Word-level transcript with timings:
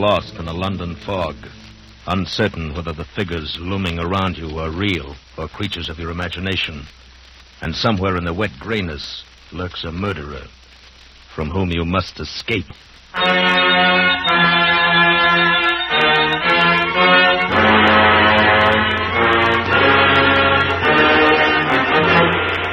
lost 0.00 0.36
in 0.36 0.48
a 0.48 0.52
London 0.52 0.96
fog, 0.96 1.36
uncertain 2.06 2.74
whether 2.74 2.92
the 2.94 3.04
figures 3.04 3.58
looming 3.60 3.98
around 3.98 4.38
you 4.38 4.58
are 4.58 4.70
real 4.70 5.14
or 5.36 5.46
creatures 5.46 5.90
of 5.90 5.98
your 5.98 6.10
imagination. 6.10 6.86
And 7.60 7.74
somewhere 7.74 8.16
in 8.16 8.24
the 8.24 8.32
wet 8.32 8.52
grayness 8.58 9.24
lurks 9.52 9.84
a 9.84 9.92
murderer 9.92 10.44
from 11.34 11.50
whom 11.50 11.70
you 11.70 11.84
must 11.84 12.18
escape. 12.18 12.64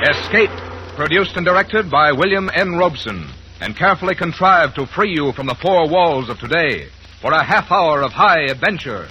Escape, 0.10 0.50
produced 0.96 1.36
and 1.36 1.46
directed 1.46 1.92
by 1.92 2.14
William 2.14 2.50
N. 2.54 2.78
Robson, 2.78 3.28
and 3.60 3.76
carefully 3.76 4.16
contrived 4.16 4.76
to 4.76 4.86
free 4.86 5.12
you 5.12 5.34
from 5.34 5.48
the 5.48 5.56
four 5.56 5.90
walls 5.90 6.30
of 6.30 6.40
today 6.40 6.88
for 7.22 7.32
a 7.32 7.44
half 7.44 7.72
hour 7.72 8.04
of 8.04 8.12
high 8.12 8.42
adventure. 8.42 9.08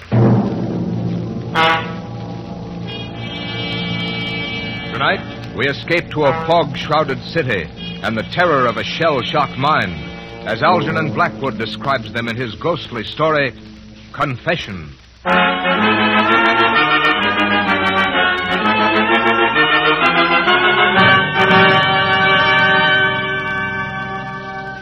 Tonight, 4.93 5.57
we 5.57 5.67
escape 5.67 6.11
to 6.11 6.25
a 6.25 6.47
fog 6.47 6.77
shrouded 6.77 7.19
city 7.25 7.65
and 8.03 8.17
the 8.17 8.23
terror 8.31 8.67
of 8.67 8.77
a 8.77 8.85
shell 8.85 9.21
shocked 9.23 9.59
mine, 9.59 9.93
as 10.47 10.63
Algernon 10.63 11.13
Blackwood 11.15 11.59
describes 11.59 12.13
them 12.13 12.29
in 12.29 12.37
his 12.37 12.55
ghostly 12.55 13.03
story, 13.03 13.53
Confession. 14.13 14.93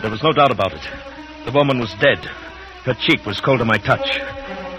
There 0.02 0.10
was 0.10 0.22
no 0.22 0.32
doubt 0.32 0.50
about 0.50 0.74
it. 0.74 0.82
The 1.46 1.52
woman 1.52 1.80
was 1.80 1.92
dead. 1.94 2.28
Her 2.84 2.92
cheek 2.92 3.24
was 3.24 3.40
cold 3.40 3.60
to 3.60 3.64
my 3.64 3.78
touch. 3.78 4.20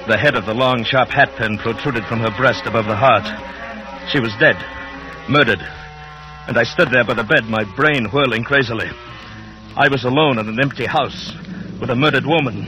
The 0.07 0.17
head 0.17 0.35
of 0.35 0.45
the 0.45 0.53
long, 0.53 0.83
sharp 0.83 1.09
hat 1.09 1.33
pin 1.37 1.57
protruded 1.57 2.05
from 2.05 2.19
her 2.19 2.29
breast 2.37 2.67
above 2.67 2.85
the 2.85 2.95
heart. 2.95 3.25
She 4.11 4.19
was 4.19 4.31
dead, 4.39 4.55
murdered. 5.27 5.57
And 6.47 6.55
I 6.55 6.63
stood 6.63 6.91
there 6.91 7.03
by 7.03 7.15
the 7.15 7.23
bed, 7.23 7.45
my 7.45 7.63
brain 7.75 8.05
whirling 8.13 8.43
crazily. 8.43 8.91
I 9.75 9.87
was 9.89 10.03
alone 10.03 10.37
in 10.37 10.47
an 10.47 10.61
empty 10.61 10.85
house 10.85 11.33
with 11.81 11.89
a 11.89 11.95
murdered 11.95 12.27
woman. 12.27 12.61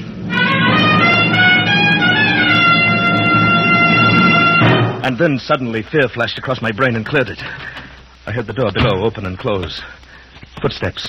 And 5.05 5.19
then 5.19 5.37
suddenly 5.37 5.83
fear 5.83 6.09
flashed 6.09 6.39
across 6.39 6.63
my 6.63 6.71
brain 6.71 6.95
and 6.95 7.05
cleared 7.05 7.29
it. 7.29 7.43
I 8.25 8.31
heard 8.31 8.47
the 8.47 8.53
door 8.53 8.71
below 8.73 9.05
open 9.05 9.27
and 9.27 9.37
close. 9.37 9.83
Footsteps. 10.63 11.07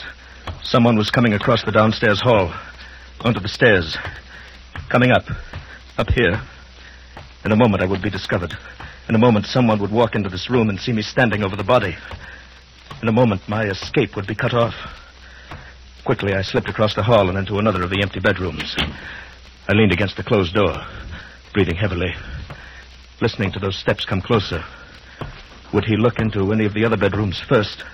Someone 0.62 0.98
was 0.98 1.10
coming 1.10 1.32
across 1.32 1.64
the 1.64 1.72
downstairs 1.72 2.20
hall, 2.20 2.52
onto 3.20 3.40
the 3.40 3.48
stairs. 3.48 3.96
Coming 4.90 5.10
up. 5.10 5.24
Up 5.96 6.08
here. 6.10 6.40
In 7.44 7.52
a 7.52 7.56
moment, 7.56 7.82
I 7.82 7.86
would 7.86 8.02
be 8.02 8.10
discovered. 8.10 8.54
In 9.08 9.14
a 9.14 9.18
moment, 9.18 9.46
someone 9.46 9.80
would 9.80 9.90
walk 9.90 10.14
into 10.14 10.28
this 10.28 10.50
room 10.50 10.68
and 10.68 10.78
see 10.78 10.92
me 10.92 11.02
standing 11.02 11.42
over 11.42 11.56
the 11.56 11.64
body. 11.64 11.96
In 13.02 13.08
a 13.08 13.12
moment, 13.12 13.48
my 13.48 13.64
escape 13.64 14.16
would 14.16 14.26
be 14.26 14.34
cut 14.34 14.54
off. 14.54 14.74
Quickly, 16.04 16.34
I 16.34 16.42
slipped 16.42 16.68
across 16.68 16.94
the 16.94 17.02
hall 17.02 17.28
and 17.28 17.38
into 17.38 17.58
another 17.58 17.82
of 17.82 17.90
the 17.90 18.02
empty 18.02 18.20
bedrooms. 18.20 18.76
I 19.68 19.72
leaned 19.72 19.92
against 19.92 20.16
the 20.16 20.22
closed 20.22 20.54
door, 20.54 20.74
breathing 21.52 21.76
heavily, 21.76 22.14
listening 23.20 23.52
to 23.52 23.58
those 23.58 23.78
steps 23.78 24.04
come 24.04 24.22
closer. 24.22 24.64
Would 25.74 25.84
he 25.84 25.96
look 25.96 26.18
into 26.18 26.52
any 26.52 26.64
of 26.64 26.72
the 26.72 26.84
other 26.84 26.96
bedrooms 26.96 27.40
first? 27.46 27.84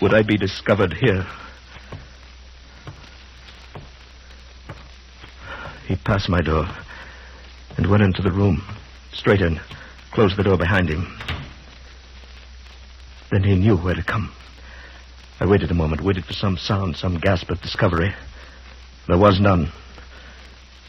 Would 0.00 0.14
I 0.14 0.22
be 0.22 0.36
discovered 0.36 0.94
here? 0.94 1.26
He 5.86 5.96
passed 5.96 6.28
my 6.28 6.40
door 6.40 6.68
and 7.76 7.86
went 7.86 8.02
into 8.02 8.22
the 8.22 8.30
room, 8.30 8.62
straight 9.12 9.40
in, 9.40 9.60
closed 10.12 10.36
the 10.36 10.42
door 10.42 10.56
behind 10.56 10.88
him. 10.88 11.18
Then 13.30 13.42
he 13.42 13.54
knew 13.54 13.76
where 13.76 13.94
to 13.94 14.02
come. 14.02 14.32
I 15.40 15.46
waited 15.46 15.70
a 15.70 15.74
moment, 15.74 16.02
waited 16.02 16.24
for 16.24 16.34
some 16.34 16.56
sound, 16.56 16.96
some 16.96 17.18
gasp 17.18 17.50
of 17.50 17.60
discovery. 17.60 18.14
There 19.08 19.18
was 19.18 19.40
none. 19.40 19.72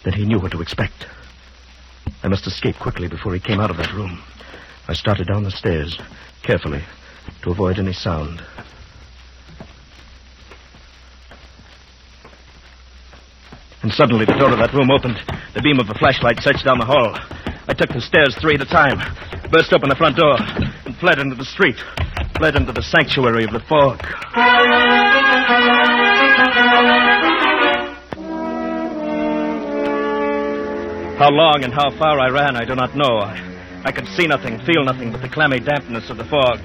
Then 0.04 0.14
he 0.14 0.26
knew 0.26 0.40
what 0.40 0.52
to 0.52 0.62
expect. 0.62 1.08
I 2.22 2.28
must 2.28 2.46
escape 2.46 2.76
quickly 2.76 3.08
before 3.08 3.34
he 3.34 3.40
came 3.40 3.60
out 3.60 3.72
of 3.72 3.78
that 3.78 3.94
room. 3.94 4.22
I 4.88 4.94
started 4.94 5.28
down 5.28 5.44
the 5.44 5.52
stairs, 5.52 5.98
carefully, 6.44 6.84
to 7.42 7.52
avoid 7.52 7.80
any 7.80 7.94
sound. 7.94 8.44
And 13.84 13.92
suddenly 13.92 14.24
the 14.24 14.40
door 14.40 14.52
of 14.52 14.60
that 14.60 14.74
room 14.74 14.90
opened. 14.90 15.20
The 15.54 15.62
beam 15.62 15.78
of 15.78 15.90
a 15.90 15.94
flashlight 16.00 16.40
searched 16.40 16.64
down 16.64 16.80
the 16.80 16.88
hall. 16.88 17.20
I 17.68 17.74
took 17.76 17.92
the 17.92 18.00
stairs 18.00 18.34
three 18.40 18.56
at 18.56 18.62
a 18.62 18.66
time, 18.66 18.96
burst 19.52 19.74
open 19.74 19.90
the 19.90 19.96
front 19.96 20.16
door, 20.16 20.40
and 20.88 20.96
fled 20.98 21.20
into 21.20 21.36
the 21.36 21.44
street, 21.44 21.76
fled 22.40 22.56
into 22.56 22.72
the 22.72 22.82
sanctuary 22.82 23.44
of 23.44 23.52
the 23.52 23.60
fog. 23.68 24.00
How 31.20 31.30
long 31.30 31.64
and 31.64 31.74
how 31.74 31.92
far 32.00 32.20
I 32.20 32.30
ran, 32.30 32.56
I 32.56 32.64
do 32.64 32.76
not 32.76 32.96
know. 32.96 33.20
I, 33.20 33.36
I 33.84 33.92
could 33.92 34.08
see 34.16 34.28
nothing, 34.28 34.60
feel 34.64 34.84
nothing 34.84 35.12
but 35.12 35.22
the 35.22 35.30
clammy 35.30 35.60
dampness 35.60 36.10
of 36.10 36.18
the 36.18 36.26
fog. 36.26 36.60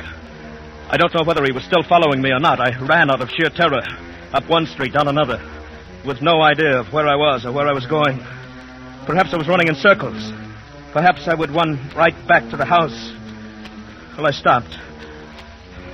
I 0.88 0.96
don't 0.96 1.12
know 1.14 1.26
whether 1.26 1.44
he 1.44 1.52
was 1.52 1.64
still 1.64 1.82
following 1.82 2.22
me 2.22 2.30
or 2.30 2.38
not. 2.38 2.60
I 2.60 2.78
ran 2.86 3.10
out 3.10 3.20
of 3.20 3.28
sheer 3.30 3.50
terror, 3.50 3.82
up 4.32 4.48
one 4.48 4.66
street, 4.66 4.94
down 4.94 5.08
another, 5.08 5.42
with 6.04 6.22
no 6.22 6.42
idea 6.42 6.78
of 6.78 6.92
where 6.92 7.06
I 7.06 7.16
was 7.16 7.44
or 7.44 7.52
where 7.52 7.66
I 7.66 7.72
was 7.72 7.86
going. 7.86 8.18
Perhaps 9.06 9.32
I 9.32 9.36
was 9.36 9.48
running 9.48 9.68
in 9.68 9.74
circles. 9.74 10.32
Perhaps 10.92 11.28
I 11.28 11.34
would 11.34 11.50
run 11.50 11.78
right 11.94 12.14
back 12.26 12.48
to 12.50 12.56
the 12.56 12.64
house. 12.64 13.12
Well, 14.16 14.26
I 14.26 14.32
stopped. 14.32 14.76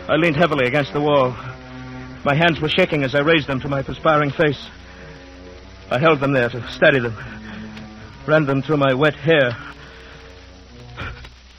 I 0.09 0.16
leaned 0.16 0.37
heavily 0.37 0.66
against 0.66 0.93
the 0.93 1.00
wall. 1.00 1.34
My 2.25 2.34
hands 2.34 2.60
were 2.60 2.69
shaking 2.69 3.03
as 3.03 3.14
I 3.14 3.20
raised 3.20 3.47
them 3.47 3.60
to 3.60 3.69
my 3.69 3.82
perspiring 3.82 4.31
face. 4.31 4.69
I 5.91 5.98
held 5.98 6.20
them 6.20 6.32
there 6.32 6.48
to 6.48 6.72
steady 6.72 7.00
them, 7.00 7.16
ran 8.26 8.47
them 8.47 8.62
through 8.62 8.78
my 8.78 8.94
wet 8.94 9.14
hair. 9.14 9.56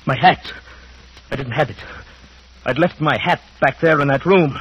My 0.05 0.17
hat. 0.19 0.53
I 1.31 1.35
didn't 1.35 1.53
have 1.53 1.69
it. 1.69 1.77
I'd 2.65 2.79
left 2.79 2.99
my 2.99 3.17
hat 3.17 3.41
back 3.61 3.79
there 3.79 4.01
in 4.01 4.07
that 4.07 4.25
room, 4.25 4.59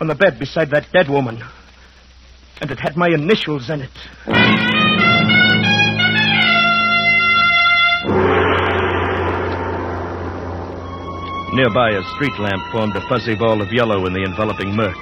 on 0.00 0.06
the 0.06 0.14
bed 0.14 0.38
beside 0.38 0.70
that 0.70 0.92
dead 0.92 1.08
woman. 1.08 1.42
And 2.60 2.70
it 2.70 2.78
had 2.78 2.96
my 2.96 3.08
initials 3.08 3.70
in 3.70 3.80
it. 3.80 3.90
Nearby, 11.52 11.90
a 11.90 12.04
street 12.14 12.38
lamp 12.38 12.62
formed 12.70 12.94
a 12.96 13.00
fuzzy 13.08 13.34
ball 13.34 13.60
of 13.60 13.72
yellow 13.72 14.06
in 14.06 14.12
the 14.12 14.22
enveloping 14.22 14.76
murk. 14.76 14.96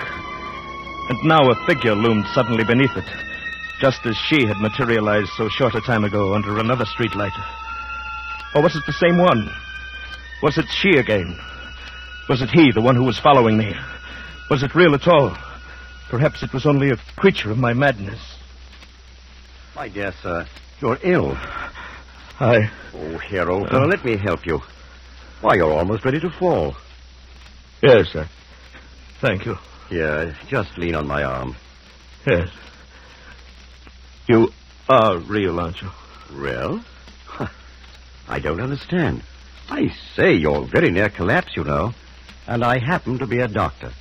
And 1.10 1.18
now 1.24 1.50
a 1.50 1.66
figure 1.66 1.94
loomed 1.94 2.26
suddenly 2.28 2.64
beneath 2.64 2.96
it, 2.96 3.04
just 3.80 4.06
as 4.06 4.16
she 4.16 4.46
had 4.46 4.58
materialized 4.58 5.30
so 5.36 5.48
short 5.48 5.74
a 5.74 5.80
time 5.80 6.04
ago 6.04 6.34
under 6.34 6.58
another 6.58 6.84
streetlight. 6.84 7.36
Or 8.54 8.62
was 8.62 8.76
it 8.76 8.86
the 8.86 8.92
same 8.92 9.18
one? 9.18 9.50
Was 10.42 10.58
it 10.58 10.66
she 10.70 10.96
again? 10.96 11.38
Was 12.28 12.40
it 12.40 12.50
he, 12.50 12.72
the 12.72 12.80
one 12.80 12.96
who 12.96 13.04
was 13.04 13.18
following 13.18 13.58
me? 13.58 13.74
Was 14.48 14.62
it 14.62 14.74
real 14.74 14.94
at 14.94 15.06
all? 15.08 15.36
Perhaps 16.08 16.42
it 16.42 16.52
was 16.52 16.64
only 16.64 16.90
a 16.90 16.96
creature 17.16 17.50
of 17.50 17.58
my 17.58 17.74
madness. 17.74 18.20
My 19.74 19.88
dear 19.88 20.12
sir, 20.22 20.46
you're 20.80 20.98
ill. 21.02 21.36
I. 22.40 22.70
Oh, 22.94 23.18
here, 23.18 23.50
old 23.50 23.68
fellow, 23.68 23.86
let 23.86 24.04
me 24.04 24.16
help 24.16 24.46
you. 24.46 24.60
Why, 25.40 25.54
you're 25.56 25.72
almost 25.72 26.04
ready 26.04 26.18
to 26.20 26.30
fall. 26.30 26.76
Yes, 27.82 28.08
sir. 28.08 28.28
Thank 29.20 29.46
you. 29.46 29.56
Here, 29.88 30.36
just 30.48 30.76
lean 30.78 30.94
on 30.94 31.06
my 31.06 31.22
arm. 31.22 31.56
Yes. 32.26 32.48
You 34.26 34.48
are 34.88 35.18
real, 35.18 35.60
aren't 35.60 35.80
you? 35.82 35.90
Real? 36.30 36.80
Huh. 37.26 37.46
I 38.28 38.38
don't 38.38 38.60
understand. 38.60 39.22
I 39.70 39.88
say, 40.14 40.34
you're 40.34 40.66
very 40.66 40.90
near 40.90 41.08
collapse, 41.08 41.56
you 41.56 41.64
know. 41.64 41.92
And 42.46 42.64
I 42.64 42.78
happen 42.78 43.18
to 43.18 43.26
be 43.26 43.40
a 43.40 43.48
doctor. 43.48 43.92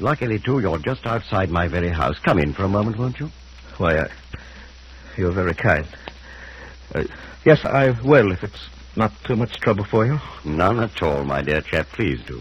Luckily, 0.00 0.38
too, 0.38 0.60
you're 0.60 0.78
just 0.78 1.04
outside 1.06 1.50
my 1.50 1.68
very 1.68 1.90
house. 1.90 2.18
Come 2.24 2.38
in 2.38 2.54
for 2.54 2.64
a 2.64 2.68
moment, 2.68 2.98
won't 2.98 3.20
you? 3.20 3.28
Why, 3.76 3.98
I, 3.98 4.06
you're 5.16 5.32
very 5.32 5.54
kind. 5.54 5.86
Uh, 6.94 7.04
yes, 7.44 7.64
I 7.64 7.90
will, 8.02 8.32
if 8.32 8.42
it's 8.42 8.68
not 8.96 9.12
too 9.26 9.36
much 9.36 9.60
trouble 9.60 9.84
for 9.84 10.06
you. 10.06 10.18
None 10.44 10.80
at 10.80 11.02
all, 11.02 11.24
my 11.24 11.42
dear 11.42 11.60
chap. 11.60 11.86
Please 11.92 12.20
do. 12.26 12.40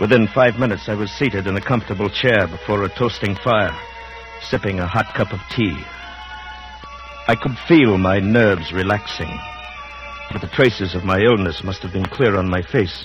Within 0.00 0.26
five 0.34 0.58
minutes, 0.58 0.88
I 0.88 0.94
was 0.94 1.10
seated 1.12 1.46
in 1.46 1.56
a 1.56 1.60
comfortable 1.60 2.08
chair 2.08 2.48
before 2.48 2.82
a 2.84 2.88
toasting 2.88 3.36
fire, 3.36 3.76
sipping 4.42 4.80
a 4.80 4.86
hot 4.86 5.14
cup 5.14 5.32
of 5.32 5.40
tea. 5.54 5.76
I 7.28 7.36
could 7.40 7.56
feel 7.68 7.98
my 7.98 8.18
nerves 8.18 8.72
relaxing, 8.72 9.38
but 10.32 10.40
the 10.40 10.48
traces 10.48 10.94
of 10.94 11.04
my 11.04 11.20
illness 11.20 11.64
must 11.64 11.82
have 11.82 11.92
been 11.92 12.06
clear 12.06 12.36
on 12.36 12.48
my 12.48 12.62
face 12.62 13.04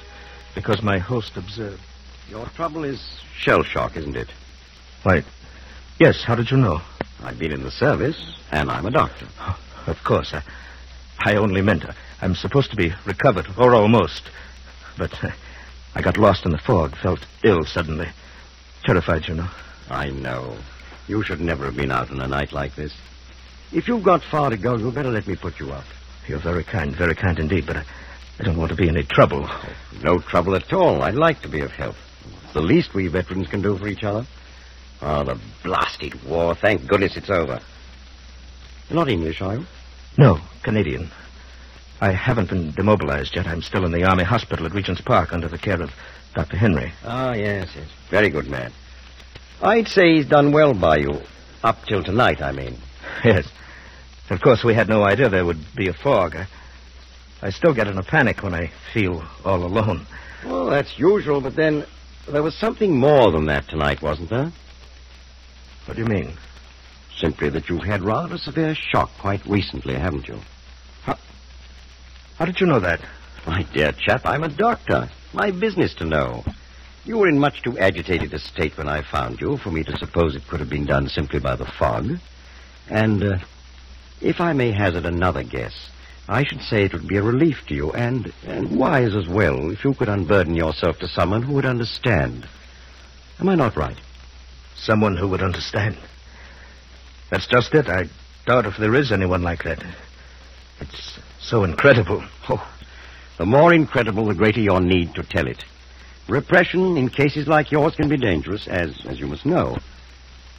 because 0.53 0.81
my 0.81 0.97
host 0.99 1.35
observed. 1.35 1.81
Your 2.29 2.47
trouble 2.49 2.83
is 2.83 3.01
shell 3.37 3.63
shock, 3.63 3.97
isn't 3.97 4.15
it? 4.15 4.29
Why, 5.03 5.23
yes, 5.99 6.23
how 6.23 6.35
did 6.35 6.51
you 6.51 6.57
know? 6.57 6.81
I've 7.21 7.39
been 7.39 7.51
in 7.51 7.63
the 7.63 7.71
service, 7.71 8.17
and 8.51 8.69
I'm 8.69 8.85
a 8.85 8.91
doctor. 8.91 9.27
Oh, 9.39 9.57
of 9.87 10.03
course. 10.03 10.33
I, 10.33 10.43
I 11.19 11.35
only 11.35 11.61
meant 11.61 11.85
I'm 12.21 12.35
supposed 12.35 12.69
to 12.71 12.75
be 12.75 12.93
recovered, 13.05 13.47
or 13.57 13.73
almost. 13.73 14.23
But 14.97 15.11
uh, 15.23 15.31
I 15.93 16.01
got 16.01 16.17
lost 16.17 16.45
in 16.45 16.51
the 16.51 16.57
fog, 16.57 16.95
felt 16.95 17.25
ill 17.43 17.65
suddenly. 17.65 18.07
Terrified, 18.83 19.27
you 19.27 19.35
know. 19.35 19.49
I 19.89 20.09
know. 20.09 20.57
You 21.07 21.23
should 21.23 21.41
never 21.41 21.65
have 21.65 21.75
been 21.75 21.91
out 21.91 22.11
on 22.11 22.19
a 22.19 22.27
night 22.27 22.51
like 22.51 22.75
this. 22.75 22.93
If 23.71 23.87
you've 23.87 24.03
got 24.03 24.23
far 24.23 24.49
to 24.49 24.57
go, 24.57 24.77
you'd 24.77 24.95
better 24.95 25.11
let 25.11 25.27
me 25.27 25.35
put 25.35 25.59
you 25.59 25.71
up. 25.71 25.85
You're 26.27 26.39
very 26.39 26.63
kind, 26.63 26.95
very 26.95 27.15
kind 27.15 27.37
indeed, 27.39 27.65
but 27.65 27.77
I, 27.77 27.83
I 28.39 28.43
don't 28.43 28.57
want 28.57 28.69
to 28.71 28.75
be 28.75 28.89
any 28.89 29.03
trouble. 29.03 29.49
No 30.01 30.19
trouble 30.19 30.55
at 30.55 30.71
all. 30.73 31.01
I'd 31.03 31.15
like 31.15 31.41
to 31.43 31.49
be 31.49 31.61
of 31.61 31.71
help. 31.71 31.95
It's 32.43 32.53
the 32.53 32.61
least 32.61 32.93
we 32.93 33.07
veterans 33.07 33.47
can 33.47 33.61
do 33.61 33.77
for 33.77 33.87
each 33.87 34.03
other. 34.03 34.25
Oh, 35.01 35.23
the 35.23 35.39
blasted 35.63 36.23
war. 36.23 36.55
Thank 36.55 36.87
goodness 36.87 37.15
it's 37.17 37.29
over. 37.29 37.59
You're 38.89 38.95
not 38.99 39.09
English, 39.09 39.41
are 39.41 39.55
you? 39.55 39.65
No, 40.17 40.39
Canadian. 40.63 41.11
I 42.01 42.11
haven't 42.11 42.49
been 42.49 42.71
demobilized 42.71 43.35
yet. 43.35 43.47
I'm 43.47 43.61
still 43.61 43.85
in 43.85 43.91
the 43.91 44.03
Army 44.03 44.23
hospital 44.23 44.65
at 44.65 44.73
Regent's 44.73 45.01
Park 45.01 45.31
under 45.33 45.47
the 45.47 45.57
care 45.57 45.81
of 45.81 45.91
Dr. 46.33 46.57
Henry. 46.57 46.91
Ah, 47.03 47.33
yes, 47.33 47.69
yes. 47.75 47.87
Very 48.09 48.29
good 48.29 48.47
man. 48.47 48.71
I'd 49.61 49.87
say 49.87 50.15
he's 50.15 50.27
done 50.27 50.51
well 50.51 50.73
by 50.73 50.97
you. 50.97 51.21
Up 51.63 51.83
till 51.85 52.03
tonight, 52.03 52.41
I 52.41 52.51
mean. 52.51 52.77
Yes. 53.23 53.47
Of 54.29 54.41
course, 54.41 54.63
we 54.63 54.73
had 54.73 54.89
no 54.89 55.03
idea 55.03 55.29
there 55.29 55.45
would 55.45 55.63
be 55.75 55.87
a 55.87 55.93
fog. 55.93 56.35
I, 56.35 56.47
I 57.41 57.51
still 57.51 57.73
get 57.73 57.87
in 57.87 57.97
a 57.97 58.03
panic 58.03 58.41
when 58.41 58.55
I 58.55 58.71
feel 58.93 59.23
all 59.43 59.63
alone. 59.63 60.07
Well, 60.43 60.65
that's 60.67 60.97
usual, 60.97 61.41
but 61.41 61.55
then 61.55 61.85
there 62.27 62.41
was 62.41 62.55
something 62.55 62.97
more 62.97 63.31
than 63.31 63.45
that 63.45 63.67
tonight, 63.67 64.01
wasn't 64.01 64.31
there? 64.31 64.51
What 65.85 65.95
do 65.95 66.01
you 66.01 66.07
mean? 66.07 66.33
Simply 67.17 67.49
that 67.49 67.69
you've 67.69 67.83
had 67.83 68.03
rather 68.03 68.35
a 68.35 68.39
severe 68.39 68.73
shock 68.73 69.11
quite 69.19 69.45
recently, 69.45 69.93
haven't 69.93 70.27
you? 70.27 70.39
How, 71.03 71.17
how 72.37 72.45
did 72.45 72.59
you 72.59 72.65
know 72.65 72.79
that? 72.79 73.01
My 73.45 73.61
dear 73.61 73.91
chap, 73.91 74.21
I'm 74.25 74.43
a 74.43 74.49
doctor. 74.49 75.09
My 75.33 75.51
business 75.51 75.93
to 75.95 76.05
know. 76.05 76.43
You 77.05 77.19
were 77.19 77.27
in 77.27 77.37
much 77.37 77.61
too 77.61 77.77
agitated 77.77 78.33
a 78.33 78.39
state 78.39 78.75
when 78.75 78.87
I 78.87 79.03
found 79.03 79.39
you 79.39 79.57
for 79.57 79.69
me 79.69 79.83
to 79.83 79.97
suppose 79.97 80.35
it 80.35 80.47
could 80.47 80.59
have 80.59 80.69
been 80.69 80.87
done 80.87 81.07
simply 81.07 81.39
by 81.39 81.55
the 81.55 81.65
fog. 81.65 82.17
And, 82.89 83.23
uh, 83.23 83.37
if 84.21 84.39
I 84.39 84.53
may 84.53 84.71
hazard 84.71 85.05
another 85.05 85.43
guess, 85.43 85.73
I 86.27 86.43
should 86.43 86.61
say 86.61 86.83
it 86.83 86.93
would 86.93 87.07
be 87.07 87.17
a 87.17 87.23
relief 87.23 87.57
to 87.67 87.75
you 87.75 87.91
and, 87.91 88.33
and 88.45 88.77
wise 88.77 89.15
as 89.15 89.27
well 89.27 89.71
if 89.71 89.83
you 89.83 89.93
could 89.93 90.09
unburden 90.09 90.55
yourself 90.55 90.97
to 90.99 91.07
someone 91.07 91.43
who 91.43 91.53
would 91.53 91.65
understand. 91.65 92.47
Am 93.39 93.49
I 93.49 93.55
not 93.55 93.77
right? 93.77 93.97
Someone 94.75 95.17
who 95.17 95.27
would 95.29 95.43
understand. 95.43 95.97
That's 97.29 97.47
just 97.47 97.73
it. 97.75 97.87
I 97.87 98.05
doubt 98.45 98.65
if 98.65 98.77
there 98.77 98.95
is 98.95 99.11
anyone 99.11 99.43
like 99.43 99.63
that. 99.63 99.83
It's 100.79 101.19
so 101.39 101.63
incredible. 101.63 102.23
Oh, 102.49 102.67
the 103.37 103.45
more 103.45 103.73
incredible, 103.73 104.25
the 104.25 104.33
greater 104.33 104.61
your 104.61 104.79
need 104.79 105.15
to 105.15 105.23
tell 105.23 105.47
it. 105.47 105.63
Repression 106.27 106.97
in 106.97 107.09
cases 107.09 107.47
like 107.47 107.71
yours 107.71 107.95
can 107.95 108.09
be 108.09 108.17
dangerous, 108.17 108.67
as, 108.67 109.05
as 109.05 109.19
you 109.19 109.27
must 109.27 109.45
know. 109.45 109.77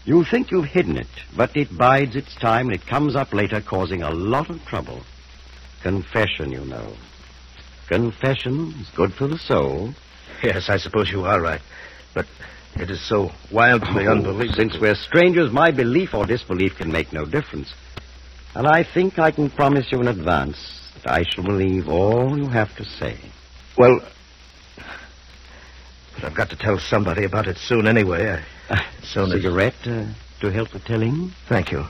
You 0.07 0.25
think 0.25 0.53
you've 0.53 0.67
hidden 0.67 0.97
it, 0.97 1.09
but 1.37 1.57
it 1.57 1.77
bides 1.77 2.15
its 2.15 2.35
time 2.37 2.69
and 2.69 2.77
it 2.77 2.87
comes 2.87 3.17
up 3.17 3.35
later 3.35 3.61
causing 3.61 4.03
a 4.03 4.11
lot 4.11 4.49
of 4.49 4.65
trouble. 4.65 5.01
Confession, 5.83 6.53
you 6.53 6.65
know. 6.65 6.95
Confession 7.89 8.73
is 8.81 8.89
good 8.95 9.13
for 9.13 9.27
the 9.27 9.37
soul. 9.39 9.93
Yes, 10.45 10.69
I 10.69 10.77
suppose 10.77 11.11
you 11.11 11.25
are 11.25 11.41
right. 11.41 11.61
But 12.15 12.27
it 12.77 12.89
is 12.89 13.01
so 13.01 13.33
wildly 13.51 14.07
Oh, 14.07 14.13
unbelievable. 14.13 14.55
Since 14.55 14.79
we're 14.81 14.95
strangers, 14.95 15.51
my 15.51 15.73
belief 15.73 16.15
or 16.15 16.25
disbelief 16.25 16.77
can 16.77 16.93
make 16.93 17.13
no 17.13 17.25
difference. 17.25 17.75
And 18.55 18.67
I 18.67 18.85
think 18.85 19.19
I 19.19 19.33
can 19.33 19.51
promise 19.51 19.91
you 19.91 20.01
in 20.01 20.09
advance 20.09 20.57
that 21.03 21.11
I 21.11 21.25
shall 21.25 21.45
believe 21.45 21.89
all 21.89 22.39
you 22.39 22.49
have 22.49 22.75
to 22.77 22.85
say. 22.85 23.19
Well, 23.77 24.01
but 26.15 26.25
I've 26.25 26.35
got 26.35 26.51
to 26.51 26.57
tell 26.57 26.79
somebody 26.79 27.25
about 27.25 27.49
it 27.49 27.59
soon 27.59 27.87
anyway. 27.89 28.31
I, 28.31 28.45
as... 29.03 29.31
Cigarette 29.31 29.75
uh, 29.87 30.07
to 30.41 30.51
help 30.51 30.71
the 30.71 30.81
telling? 30.81 31.33
Thank 31.49 31.73
you. 31.73 31.85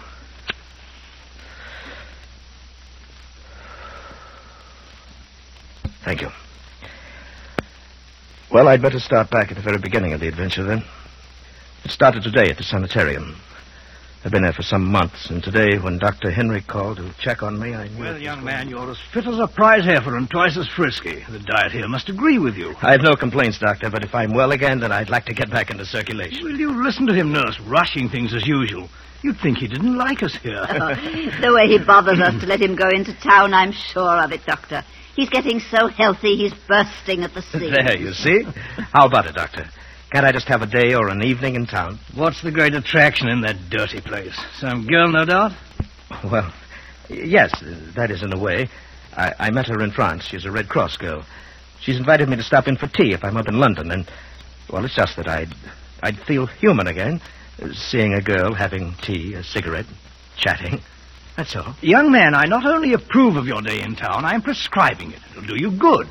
Thank 6.04 6.20
you. 6.22 6.28
Well, 8.52 8.68
I'd 8.68 8.80
better 8.80 9.00
start 9.00 9.28
back 9.30 9.50
at 9.50 9.56
the 9.56 9.62
very 9.62 9.78
beginning 9.78 10.12
of 10.12 10.20
the 10.20 10.28
adventure 10.28 10.62
then. 10.62 10.84
It 11.84 11.90
started 11.90 12.22
today 12.22 12.48
at 12.50 12.56
the 12.56 12.62
sanitarium. 12.62 13.36
I've 14.26 14.32
been 14.32 14.42
there 14.42 14.52
for 14.52 14.64
some 14.64 14.90
months, 14.90 15.30
and 15.30 15.40
today, 15.40 15.78
when 15.78 15.98
Dr. 15.98 16.32
Henry 16.32 16.60
called 16.60 16.96
to 16.96 17.14
check 17.20 17.44
on 17.44 17.60
me, 17.60 17.74
I 17.76 17.86
knew. 17.86 18.00
Well, 18.00 18.18
young 18.18 18.38
was 18.38 18.44
man, 18.44 18.68
you're 18.68 18.90
as 18.90 18.98
fit 19.14 19.24
as 19.24 19.38
a 19.38 19.46
prize 19.46 19.84
heifer 19.84 20.16
and 20.16 20.28
twice 20.28 20.58
as 20.58 20.66
frisky. 20.66 21.24
The 21.30 21.38
diet 21.38 21.70
here 21.70 21.86
must 21.86 22.08
agree 22.08 22.40
with 22.40 22.56
you. 22.56 22.74
I 22.82 22.90
have 22.90 23.02
no 23.02 23.14
complaints, 23.14 23.60
Doctor, 23.60 23.88
but 23.88 24.02
if 24.02 24.16
I'm 24.16 24.34
well 24.34 24.50
again, 24.50 24.80
then 24.80 24.90
I'd 24.90 25.10
like 25.10 25.26
to 25.26 25.32
get 25.32 25.48
back 25.48 25.70
into 25.70 25.86
circulation. 25.86 26.42
Will 26.42 26.58
you 26.58 26.82
listen 26.82 27.06
to 27.06 27.14
him, 27.14 27.30
nurse, 27.30 27.60
rushing 27.68 28.08
things 28.08 28.34
as 28.34 28.44
usual? 28.48 28.88
You'd 29.22 29.38
think 29.38 29.58
he 29.58 29.68
didn't 29.68 29.96
like 29.96 30.24
us 30.24 30.34
here. 30.34 30.66
Oh, 30.68 30.94
the 31.40 31.54
way 31.54 31.68
he 31.68 31.78
bothers 31.78 32.18
us 32.18 32.40
to 32.40 32.48
let 32.48 32.60
him 32.60 32.74
go 32.74 32.88
into 32.88 33.14
town, 33.20 33.54
I'm 33.54 33.70
sure 33.70 34.24
of 34.24 34.32
it, 34.32 34.44
Doctor. 34.44 34.82
He's 35.14 35.28
getting 35.28 35.60
so 35.60 35.86
healthy, 35.86 36.34
he's 36.36 36.54
bursting 36.66 37.22
at 37.22 37.32
the 37.32 37.42
seams. 37.42 37.72
There, 37.72 37.96
you 37.96 38.12
see? 38.12 38.42
How 38.92 39.06
about 39.06 39.26
it, 39.26 39.36
Doctor? 39.36 39.70
Can't 40.12 40.24
I 40.24 40.32
just 40.32 40.46
have 40.48 40.62
a 40.62 40.66
day 40.66 40.94
or 40.94 41.08
an 41.08 41.22
evening 41.22 41.56
in 41.56 41.66
town? 41.66 41.98
What's 42.14 42.42
the 42.42 42.52
great 42.52 42.74
attraction 42.74 43.28
in 43.28 43.40
that 43.40 43.70
dirty 43.70 44.00
place? 44.00 44.38
Some 44.58 44.86
girl, 44.86 45.08
no 45.08 45.24
doubt? 45.24 45.52
Well, 46.22 46.52
yes, 47.08 47.52
that 47.96 48.10
is 48.10 48.22
in 48.22 48.32
a 48.32 48.38
way. 48.38 48.68
I, 49.16 49.34
I 49.38 49.50
met 49.50 49.66
her 49.66 49.82
in 49.82 49.90
France. 49.90 50.24
She's 50.24 50.44
a 50.44 50.50
Red 50.50 50.68
Cross 50.68 50.98
girl. 50.98 51.24
She's 51.80 51.98
invited 51.98 52.28
me 52.28 52.36
to 52.36 52.42
stop 52.42 52.68
in 52.68 52.76
for 52.76 52.86
tea 52.86 53.12
if 53.12 53.24
I'm 53.24 53.36
up 53.36 53.48
in 53.48 53.58
London, 53.58 53.90
and 53.90 54.08
well, 54.70 54.84
it's 54.84 54.94
just 54.94 55.16
that 55.16 55.28
I'd 55.28 55.54
I'd 56.02 56.18
feel 56.20 56.46
human 56.46 56.86
again, 56.86 57.20
seeing 57.72 58.14
a 58.14 58.20
girl 58.20 58.54
having 58.54 58.94
tea, 59.02 59.34
a 59.34 59.42
cigarette, 59.42 59.86
chatting. 60.36 60.80
That's 61.36 61.54
all. 61.56 61.74
Young 61.82 62.10
man, 62.10 62.34
I 62.34 62.44
not 62.44 62.64
only 62.64 62.92
approve 62.92 63.36
of 63.36 63.46
your 63.46 63.60
day 63.60 63.82
in 63.82 63.96
town, 63.96 64.24
I'm 64.24 64.42
prescribing 64.42 65.12
it. 65.12 65.20
It'll 65.32 65.46
do 65.46 65.56
you 65.56 65.70
good. 65.70 66.08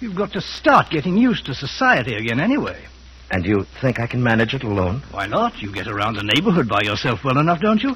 You've 0.00 0.16
got 0.16 0.32
to 0.32 0.40
start 0.40 0.90
getting 0.90 1.16
used 1.16 1.46
to 1.46 1.54
society 1.54 2.14
again 2.14 2.40
anyway. 2.40 2.84
And 3.32 3.46
you 3.46 3.64
think 3.80 3.98
I 3.98 4.06
can 4.06 4.22
manage 4.22 4.52
it 4.52 4.62
alone? 4.62 5.02
Why 5.10 5.26
not? 5.26 5.62
You 5.62 5.72
get 5.72 5.88
around 5.88 6.16
the 6.16 6.22
neighborhood 6.22 6.68
by 6.68 6.82
yourself 6.82 7.24
well 7.24 7.38
enough, 7.38 7.62
don't 7.62 7.82
you? 7.82 7.94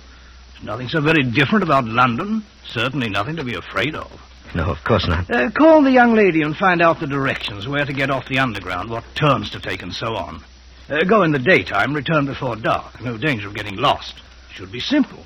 There's 0.55 0.65
nothing 0.65 0.89
so 0.89 1.03
very 1.03 1.23
different 1.23 1.63
about 1.63 1.85
London. 1.85 2.43
Certainly 2.67 3.11
nothing 3.11 3.37
to 3.37 3.45
be 3.45 3.55
afraid 3.55 3.95
of. 3.95 4.11
No, 4.55 4.71
of 4.71 4.83
course 4.83 5.07
not. 5.07 5.31
Uh, 5.31 5.51
call 5.51 5.83
the 5.83 5.91
young 5.91 6.15
lady 6.15 6.41
and 6.41 6.57
find 6.57 6.81
out 6.81 7.01
the 7.01 7.07
directions, 7.07 7.69
where 7.69 7.85
to 7.85 7.93
get 7.93 8.09
off 8.11 8.29
the 8.29 8.39
underground, 8.39 8.89
what 8.89 9.05
turns 9.15 9.51
to 9.51 9.61
take, 9.61 9.83
and 9.83 9.93
so 9.93 10.17
on. 10.17 10.43
Uh, 10.89 11.05
go 11.05 11.23
in 11.23 11.33
the 11.33 11.39
daytime, 11.39 11.93
return 11.93 12.25
before 12.25 12.57
dark. 12.57 13.03
No 13.03 13.19
danger 13.19 13.49
of 13.49 13.55
getting 13.55 13.77
lost. 13.77 14.15
Should 14.55 14.73
be 14.73 14.81
simple. 14.81 15.23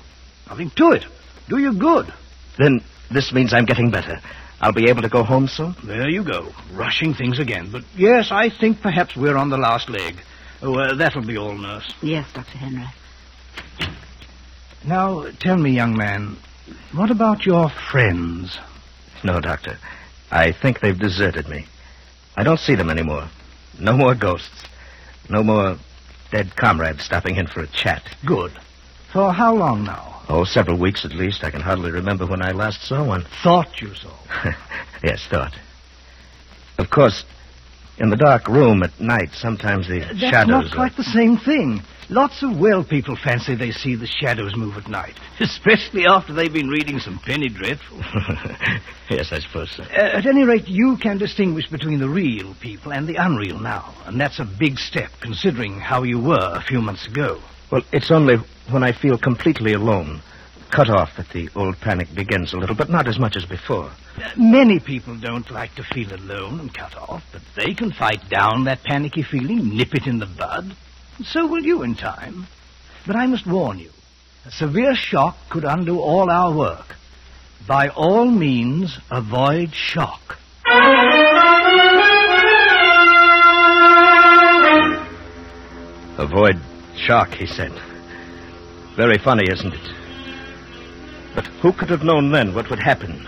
Nothing 0.49 0.71
to 0.71 0.91
it. 0.91 1.05
Do 1.47 1.57
you 1.57 1.73
good. 1.73 2.13
Then 2.57 2.81
this 3.09 3.31
means 3.31 3.53
I'm 3.53 3.65
getting 3.65 3.91
better. 3.91 4.19
I'll 4.61 4.71
be 4.71 4.89
able 4.89 5.01
to 5.01 5.09
go 5.09 5.23
home 5.23 5.47
soon? 5.47 5.75
There 5.83 6.07
you 6.07 6.23
go. 6.23 6.53
Rushing 6.73 7.15
things 7.15 7.39
again. 7.39 7.69
But 7.71 7.83
yes, 7.97 8.29
I 8.31 8.49
think 8.49 8.81
perhaps 8.81 9.15
we're 9.15 9.35
on 9.35 9.49
the 9.49 9.57
last 9.57 9.89
leg. 9.89 10.21
Oh, 10.61 10.75
uh, 10.75 10.93
that'll 10.93 11.25
be 11.25 11.35
all, 11.35 11.55
nurse. 11.57 11.91
Yes, 12.03 12.27
Dr. 12.33 12.57
Henry. 12.59 12.85
Now, 14.85 15.25
tell 15.39 15.57
me, 15.57 15.71
young 15.71 15.97
man, 15.97 16.37
what 16.93 17.09
about 17.09 17.45
your 17.45 17.69
friends? 17.69 18.59
No, 19.23 19.39
Doctor. 19.39 19.77
I 20.29 20.51
think 20.51 20.79
they've 20.79 20.97
deserted 20.97 21.47
me. 21.47 21.65
I 22.37 22.43
don't 22.43 22.59
see 22.59 22.75
them 22.75 22.89
anymore. 22.89 23.29
No 23.79 23.93
more 23.93 24.13
ghosts. 24.13 24.65
No 25.29 25.43
more 25.43 25.77
dead 26.31 26.55
comrades 26.55 27.03
stopping 27.03 27.35
in 27.35 27.47
for 27.47 27.61
a 27.61 27.67
chat. 27.67 28.03
Good. 28.25 28.51
For 29.11 29.33
how 29.33 29.55
long 29.55 29.83
now? 29.83 30.20
Oh, 30.33 30.45
several 30.45 30.79
weeks 30.79 31.03
at 31.03 31.11
least. 31.11 31.43
I 31.43 31.51
can 31.51 31.59
hardly 31.59 31.91
remember 31.91 32.25
when 32.25 32.41
I 32.41 32.51
last 32.51 32.83
saw 32.87 33.05
one. 33.05 33.25
Thought 33.43 33.81
you 33.81 33.93
saw. 33.95 34.15
yes, 35.03 35.27
thought. 35.29 35.53
Of 36.77 36.89
course, 36.89 37.25
in 37.97 38.09
the 38.09 38.15
dark 38.15 38.47
room 38.47 38.81
at 38.81 38.97
night, 38.99 39.31
sometimes 39.33 39.89
the 39.89 39.99
That's 39.99 40.19
shadows. 40.19 40.47
not 40.47 40.65
are- 40.71 40.75
quite 40.75 40.95
the 40.95 41.03
same 41.03 41.35
thing. 41.37 41.81
Lots 42.11 42.43
of 42.43 42.59
well 42.59 42.83
people 42.83 43.15
fancy 43.15 43.55
they 43.55 43.71
see 43.71 43.95
the 43.95 44.05
shadows 44.05 44.53
move 44.57 44.75
at 44.75 44.89
night, 44.89 45.17
especially 45.39 46.05
after 46.05 46.33
they've 46.33 46.51
been 46.51 46.67
reading 46.67 46.99
some 46.99 47.17
penny 47.19 47.47
dreadful. 47.47 47.99
yes, 49.09 49.31
I 49.31 49.39
suppose 49.39 49.71
so. 49.71 49.83
Uh, 49.83 50.17
at 50.17 50.25
any 50.25 50.43
rate, 50.43 50.67
you 50.67 50.97
can 51.01 51.17
distinguish 51.17 51.69
between 51.69 51.99
the 52.01 52.09
real 52.09 52.53
people 52.61 52.91
and 52.91 53.07
the 53.07 53.15
unreal 53.15 53.59
now, 53.59 53.95
and 54.05 54.19
that's 54.19 54.39
a 54.39 54.45
big 54.59 54.77
step, 54.77 55.09
considering 55.21 55.79
how 55.79 56.03
you 56.03 56.19
were 56.19 56.51
a 56.53 56.61
few 56.61 56.81
months 56.81 57.07
ago. 57.07 57.39
Well, 57.71 57.83
it's 57.93 58.11
only 58.11 58.35
when 58.69 58.83
I 58.83 58.91
feel 58.91 59.17
completely 59.17 59.71
alone, 59.71 60.21
cut 60.69 60.89
off 60.89 61.11
that 61.15 61.29
the 61.29 61.47
old 61.55 61.77
panic 61.79 62.13
begins 62.13 62.51
a 62.51 62.57
little, 62.57 62.75
but 62.75 62.89
not 62.89 63.07
as 63.07 63.19
much 63.19 63.37
as 63.37 63.45
before. 63.45 63.89
Many 64.35 64.81
people 64.81 65.17
don't 65.17 65.49
like 65.49 65.75
to 65.75 65.83
feel 65.83 66.13
alone 66.13 66.59
and 66.59 66.73
cut 66.73 66.93
off, 66.97 67.23
but 67.31 67.41
they 67.55 67.73
can 67.73 67.93
fight 67.93 68.29
down 68.29 68.65
that 68.65 68.83
panicky 68.83 69.23
feeling, 69.23 69.77
nip 69.77 69.95
it 69.95 70.07
in 70.07 70.19
the 70.19 70.25
bud. 70.25 70.75
And 71.21 71.27
so 71.27 71.45
will 71.45 71.63
you 71.63 71.83
in 71.83 71.93
time. 71.93 72.47
But 73.05 73.15
I 73.15 73.27
must 73.27 73.45
warn 73.45 73.77
you, 73.77 73.91
a 74.43 74.49
severe 74.49 74.95
shock 74.95 75.37
could 75.51 75.63
undo 75.63 75.99
all 75.99 76.31
our 76.31 76.51
work. 76.51 76.95
By 77.67 77.89
all 77.89 78.25
means, 78.25 78.97
avoid 79.11 79.71
shock. 79.71 80.39
Avoid 86.17 86.59
shock, 86.97 87.35
he 87.35 87.45
said. 87.45 87.71
Very 88.95 89.19
funny, 89.19 89.43
isn't 89.47 89.75
it? 89.75 89.91
But 91.35 91.45
who 91.61 91.71
could 91.71 91.91
have 91.91 92.03
known 92.03 92.31
then 92.31 92.55
what 92.55 92.67
would 92.71 92.79
happen? 92.79 93.27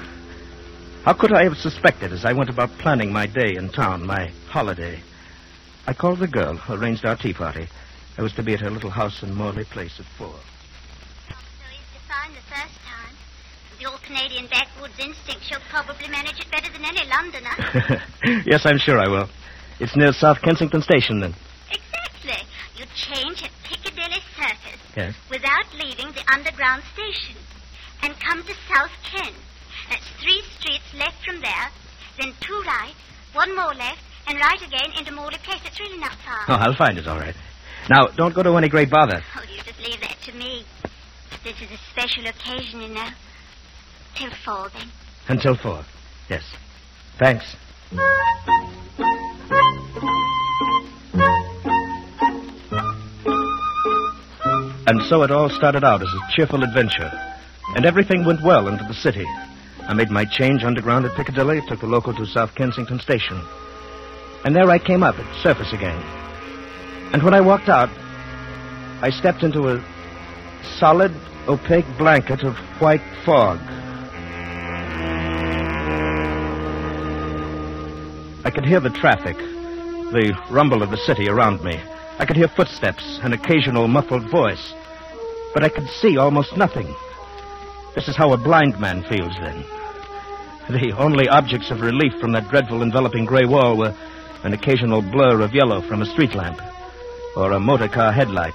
How 1.05 1.13
could 1.13 1.31
I 1.31 1.43
have 1.43 1.57
suspected 1.57 2.11
as 2.11 2.25
I 2.25 2.33
went 2.33 2.49
about 2.49 2.71
planning 2.79 3.13
my 3.13 3.27
day 3.27 3.53
in 3.55 3.69
town, 3.69 4.03
my 4.03 4.31
holiday? 4.47 5.03
I 5.85 5.93
called 5.93 6.17
the 6.17 6.27
girl, 6.27 6.59
arranged 6.69 7.05
our 7.05 7.15
tea 7.15 7.33
party. 7.33 7.67
I 8.17 8.21
was 8.21 8.33
to 8.33 8.43
be 8.43 8.53
at 8.53 8.59
her 8.61 8.69
little 8.69 8.89
house 8.91 9.23
in 9.23 9.33
Morley 9.33 9.63
Place 9.65 9.99
at 9.99 10.05
four. 10.17 10.35
So 11.29 11.35
he's 11.71 12.01
defined 12.01 12.35
the 12.35 12.41
first 12.49 12.77
time. 12.85 13.15
The 13.79 13.85
old 13.89 14.01
Canadian 14.03 14.47
backwoods 14.47 14.93
instinct, 14.99 15.43
she'll 15.45 15.59
probably 15.69 16.07
manage 16.07 16.39
it 16.39 16.49
better 16.51 16.71
than 16.71 16.85
any 16.85 17.01
Londoner. 17.09 18.03
yes, 18.45 18.65
I'm 18.65 18.77
sure 18.77 18.99
I 18.99 19.07
will. 19.07 19.29
It's 19.79 19.95
near 19.95 20.13
South 20.13 20.41
Kensington 20.41 20.81
Station, 20.81 21.19
then. 21.19 21.33
exactly. 21.71 22.47
You 22.77 22.85
change 22.95 23.43
at 23.43 23.51
Piccadilly 23.63 24.21
Circus 24.37 24.79
Yes. 24.95 25.15
without 25.29 25.65
leaving 25.73 26.11
the 26.13 26.23
underground 26.31 26.83
station 26.93 27.35
and 28.03 28.13
come 28.19 28.43
to 28.43 28.53
South 28.71 28.91
Ken. 29.03 29.33
That's 29.89 30.07
three 30.21 30.41
streets 30.59 30.93
left 30.97 31.25
from 31.25 31.41
there, 31.41 31.69
then 32.19 32.33
two 32.41 32.61
right, 32.67 32.93
one 33.33 33.55
more 33.55 33.73
left, 33.73 34.01
and 34.27 34.37
right 34.37 34.61
again 34.61 34.91
into 34.97 35.11
Morley 35.11 35.37
Place. 35.43 35.61
It's 35.65 35.79
really 35.79 35.97
not 35.99 36.13
far. 36.23 36.45
Oh, 36.47 36.53
I'll 36.61 36.75
find 36.75 36.97
it, 36.97 37.07
all 37.07 37.17
right. 37.19 37.35
Now, 37.89 38.07
don't 38.07 38.33
go 38.33 38.43
to 38.43 38.55
any 38.57 38.69
great 38.69 38.89
bother. 38.89 39.21
Oh, 39.35 39.43
you 39.43 39.61
just 39.63 39.79
leave 39.79 39.99
that 40.01 40.17
to 40.25 40.33
me. 40.33 40.65
This 41.43 41.55
is 41.61 41.71
a 41.71 41.77
special 41.91 42.25
occasion, 42.25 42.81
you 42.81 42.87
know. 42.89 43.07
Till 44.15 44.31
four, 44.45 44.69
then. 44.73 44.87
Until 45.27 45.55
four. 45.57 45.83
Yes. 46.29 46.43
Thanks. 47.19 47.43
And 54.85 55.01
so 55.09 55.23
it 55.23 55.31
all 55.31 55.49
started 55.49 55.83
out 55.83 56.01
as 56.01 56.07
a 56.07 56.31
cheerful 56.35 56.63
adventure. 56.63 57.11
And 57.75 57.85
everything 57.85 58.25
went 58.25 58.43
well 58.43 58.67
into 58.67 58.83
the 58.85 58.93
city. 58.93 59.25
I 59.81 59.93
made 59.93 60.09
my 60.09 60.23
change 60.23 60.63
underground 60.63 61.05
at 61.05 61.15
Piccadilly, 61.15 61.61
took 61.67 61.81
the 61.81 61.87
local 61.87 62.13
to 62.13 62.25
South 62.25 62.55
Kensington 62.55 62.99
Station. 62.99 63.41
And 64.45 64.55
there 64.55 64.69
I 64.69 64.79
came 64.79 65.03
up 65.03 65.19
at 65.19 65.43
surface 65.43 65.73
again. 65.73 66.22
And 67.13 67.21
when 67.21 67.35
I 67.35 67.41
walked 67.41 67.69
out, 67.69 67.91
I 69.03 69.11
stepped 69.11 69.43
into 69.43 69.69
a 69.69 69.85
solid, 70.79 71.13
opaque 71.47 71.85
blanket 71.95 72.41
of 72.41 72.57
white 72.81 73.03
fog. 73.23 73.59
I 78.43 78.49
could 78.49 78.65
hear 78.65 78.79
the 78.79 78.89
traffic, 78.89 79.37
the 79.37 80.35
rumble 80.49 80.81
of 80.81 80.89
the 80.89 80.97
city 80.97 81.29
around 81.29 81.63
me. 81.63 81.79
I 82.17 82.25
could 82.25 82.35
hear 82.35 82.47
footsteps, 82.47 83.19
an 83.21 83.33
occasional 83.33 83.87
muffled 83.87 84.27
voice. 84.31 84.73
But 85.53 85.63
I 85.63 85.69
could 85.69 85.87
see 85.87 86.17
almost 86.17 86.57
nothing. 86.57 86.87
This 87.93 88.07
is 88.07 88.15
how 88.15 88.33
a 88.33 88.37
blind 88.37 88.79
man 88.79 89.03
feels 89.03 89.33
then. 89.39 89.63
The 90.67 90.95
only 90.97 91.29
objects 91.29 91.69
of 91.69 91.81
relief 91.81 92.13
from 92.19 92.31
that 92.31 92.49
dreadful 92.49 92.81
enveloping 92.81 93.25
gray 93.25 93.45
wall 93.45 93.77
were 93.77 93.95
an 94.43 94.53
occasional 94.53 95.03
blur 95.03 95.41
of 95.41 95.53
yellow 95.53 95.81
from 95.81 96.01
a 96.01 96.07
street 96.07 96.33
lamp 96.33 96.59
or 97.35 97.51
a 97.51 97.59
motor 97.59 97.87
car 97.87 98.11
headlight. 98.11 98.53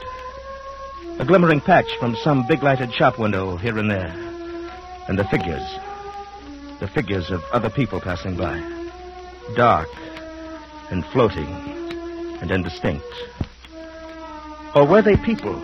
A 1.18 1.24
glimmering 1.24 1.60
patch 1.60 1.90
from 1.98 2.14
some 2.16 2.46
big 2.46 2.62
lighted 2.62 2.92
shop 2.92 3.18
window 3.18 3.56
here 3.56 3.76
and 3.78 3.90
there. 3.90 4.14
And 5.08 5.18
the 5.18 5.24
figures. 5.24 5.66
The 6.78 6.88
figures 6.88 7.30
of 7.30 7.42
other 7.52 7.70
people 7.70 8.00
passing 8.00 8.36
by. 8.36 8.56
Dark 9.56 9.88
and 10.90 11.04
floating 11.06 11.48
and 12.40 12.50
indistinct. 12.50 13.04
Or 14.74 14.86
were 14.86 15.02
they 15.02 15.16
people? 15.16 15.56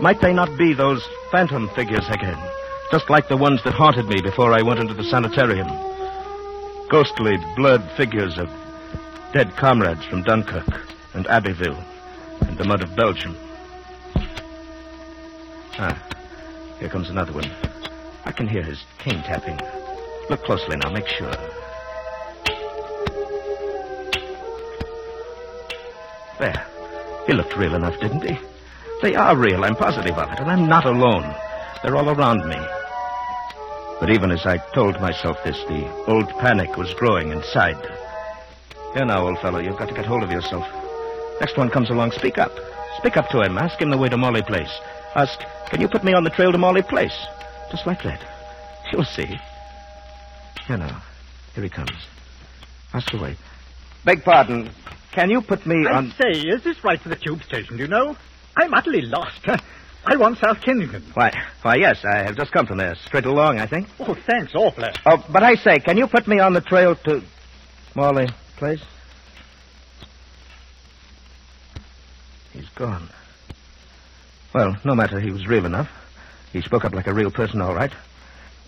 Might 0.00 0.20
they 0.20 0.34
not 0.34 0.58
be 0.58 0.74
those 0.74 1.06
phantom 1.30 1.70
figures 1.70 2.06
again? 2.10 2.38
Just 2.90 3.08
like 3.08 3.28
the 3.28 3.36
ones 3.38 3.64
that 3.64 3.72
haunted 3.72 4.06
me 4.06 4.20
before 4.20 4.52
I 4.52 4.62
went 4.62 4.80
into 4.80 4.92
the 4.92 5.04
sanitarium. 5.04 5.68
Ghostly, 6.90 7.38
blurred 7.56 7.82
figures 7.96 8.36
of 8.36 8.50
dead 9.32 9.56
comrades 9.56 10.04
from 10.04 10.24
Dunkirk 10.24 10.68
and 11.14 11.26
Abbeville 11.26 11.82
and 12.52 12.60
the 12.60 12.64
mud 12.64 12.82
of 12.82 12.94
Belgium. 12.94 13.34
Ah, 15.78 15.98
here 16.78 16.90
comes 16.90 17.08
another 17.08 17.32
one. 17.32 17.50
I 18.26 18.32
can 18.32 18.46
hear 18.46 18.62
his 18.62 18.84
cane 18.98 19.22
tapping. 19.22 19.58
Look 20.28 20.44
closely 20.44 20.76
now, 20.76 20.90
make 20.90 21.08
sure. 21.08 21.32
There. 26.38 26.66
He 27.26 27.32
looked 27.32 27.56
real 27.56 27.74
enough, 27.74 27.98
didn't 28.00 28.22
he? 28.22 28.38
They 29.00 29.14
are 29.14 29.34
real, 29.34 29.64
I'm 29.64 29.74
positive 29.74 30.18
of 30.18 30.30
it, 30.30 30.40
and 30.40 30.50
I'm 30.50 30.68
not 30.68 30.84
alone. 30.84 31.34
They're 31.82 31.96
all 31.96 32.10
around 32.10 32.46
me. 32.46 32.58
But 33.98 34.10
even 34.10 34.30
as 34.30 34.44
I 34.44 34.58
told 34.74 35.00
myself 35.00 35.38
this, 35.42 35.56
the 35.68 35.90
old 36.06 36.28
panic 36.38 36.76
was 36.76 36.92
growing 36.94 37.30
inside. 37.30 37.80
Here 38.92 39.06
now, 39.06 39.26
old 39.26 39.38
fellow, 39.38 39.58
you've 39.58 39.78
got 39.78 39.88
to 39.88 39.94
get 39.94 40.04
hold 40.04 40.22
of 40.22 40.30
yourself. 40.30 40.81
Next 41.40 41.56
one 41.56 41.70
comes 41.70 41.90
along, 41.90 42.12
speak 42.12 42.38
up. 42.38 42.52
Speak 42.98 43.16
up 43.16 43.28
to 43.30 43.40
him. 43.40 43.58
Ask 43.58 43.80
him 43.80 43.90
the 43.90 43.98
way 43.98 44.08
to 44.08 44.16
Morley 44.16 44.42
Place. 44.42 44.72
Ask, 45.14 45.40
can 45.70 45.80
you 45.80 45.88
put 45.88 46.04
me 46.04 46.14
on 46.14 46.24
the 46.24 46.30
trail 46.30 46.52
to 46.52 46.58
Morley 46.58 46.82
Place? 46.82 47.16
Just 47.70 47.86
like 47.86 48.02
that. 48.02 48.22
You'll 48.92 49.04
see. 49.04 49.38
Here 50.66 50.76
now. 50.76 51.02
Here 51.54 51.64
he 51.64 51.70
comes. 51.70 51.90
Ask 52.94 53.10
the 53.10 53.18
way. 53.18 53.36
Beg 54.04 54.22
pardon. 54.22 54.70
Can 55.12 55.30
you 55.30 55.42
put 55.42 55.66
me 55.66 55.86
I 55.86 55.94
on... 55.94 56.12
say, 56.20 56.38
is 56.40 56.62
this 56.64 56.82
right 56.84 57.00
for 57.00 57.08
the 57.08 57.16
tube 57.16 57.42
station, 57.42 57.76
do 57.76 57.82
you 57.82 57.88
know? 57.88 58.16
I'm 58.56 58.74
utterly 58.74 59.02
lost. 59.02 59.40
I 60.04 60.16
want 60.16 60.38
South 60.38 60.60
Kensington. 60.60 61.04
Why, 61.14 61.32
why, 61.62 61.76
yes, 61.76 62.04
I 62.04 62.24
have 62.24 62.36
just 62.36 62.50
come 62.50 62.66
from 62.66 62.78
there. 62.78 62.94
Straight 63.06 63.24
along, 63.24 63.60
I 63.60 63.66
think. 63.66 63.88
Oh, 64.00 64.16
thanks 64.26 64.52
awfully. 64.54 64.88
Oh, 65.06 65.24
but 65.32 65.42
I 65.42 65.54
say, 65.54 65.78
can 65.78 65.96
you 65.96 66.08
put 66.08 66.26
me 66.26 66.40
on 66.40 66.54
the 66.54 66.60
trail 66.60 66.96
to 66.96 67.22
Morley 67.94 68.28
Place? 68.56 68.82
He's 72.52 72.68
gone. 72.70 73.08
Well, 74.54 74.76
no 74.84 74.94
matter, 74.94 75.18
he 75.18 75.30
was 75.30 75.46
real 75.46 75.64
enough. 75.64 75.88
He 76.52 76.60
spoke 76.60 76.84
up 76.84 76.94
like 76.94 77.06
a 77.06 77.14
real 77.14 77.30
person, 77.30 77.62
all 77.62 77.74
right. 77.74 77.92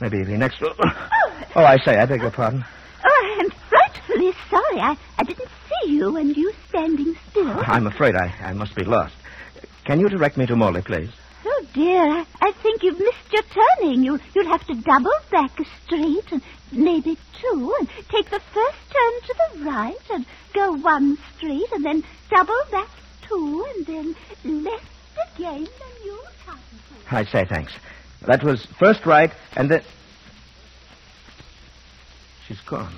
Maybe 0.01 0.23
the 0.23 0.39
next. 0.39 0.63
Oh, 0.63 0.75
oh 1.57 1.65
I 1.65 1.77
say, 1.79 1.99
I 1.99 2.07
beg 2.07 2.23
your 2.23 2.31
pardon. 2.31 2.65
Oh, 3.05 3.37
I'm 3.41 3.51
frightfully 3.69 4.33
sorry. 4.49 4.81
I, 4.81 4.97
I 5.19 5.23
didn't 5.25 5.49
see 5.69 5.93
you 5.93 6.17
and 6.17 6.35
you 6.37 6.53
standing 6.69 7.15
still. 7.31 7.49
I'm 7.67 7.87
afraid 7.87 8.15
I, 8.17 8.35
I 8.41 8.53
must 8.55 8.75
be 8.75 8.85
lost. 8.85 9.15
Can 9.85 10.01
you 10.01 10.09
direct 10.09 10.39
me 10.39 10.47
to 10.47 10.57
Morley 10.57 10.81
Place? 10.81 11.11
Oh, 11.45 11.67
dear. 11.75 12.01
I, 12.01 12.25
I 12.41 12.53
think 12.53 12.83
you've 12.83 12.99
missed 12.99 13.33
your 13.33 13.43
turning. 13.43 14.03
You, 14.03 14.19
you'll 14.35 14.47
have 14.47 14.67
to 14.67 14.75
double 14.75 15.13
back 15.31 15.61
a 15.61 15.65
street 15.85 16.33
and 16.33 16.41
maybe 16.73 17.19
two 17.41 17.75
and 17.79 17.89
take 18.09 18.31
the 18.31 18.41
first 18.41 18.79
turn 18.91 19.21
to 19.27 19.35
the 19.37 19.65
right 19.65 20.11
and 20.11 20.25
go 20.55 20.73
one 20.73 21.19
street 21.37 21.69
and 21.73 21.85
then 21.85 22.03
double 22.31 22.59
back 22.71 22.89
two 23.29 23.67
and 23.75 23.87
then 23.87 24.17
left 24.63 24.85
again 25.35 25.57
and 25.57 26.05
you'll 26.05 26.19
come. 26.47 26.59
I 27.11 27.25
say, 27.25 27.45
thanks. 27.49 27.73
That 28.27 28.43
was 28.43 28.67
first 28.79 29.05
right, 29.07 29.31
and 29.57 29.71
then. 29.71 29.83
She's 32.47 32.61
gone. 32.61 32.95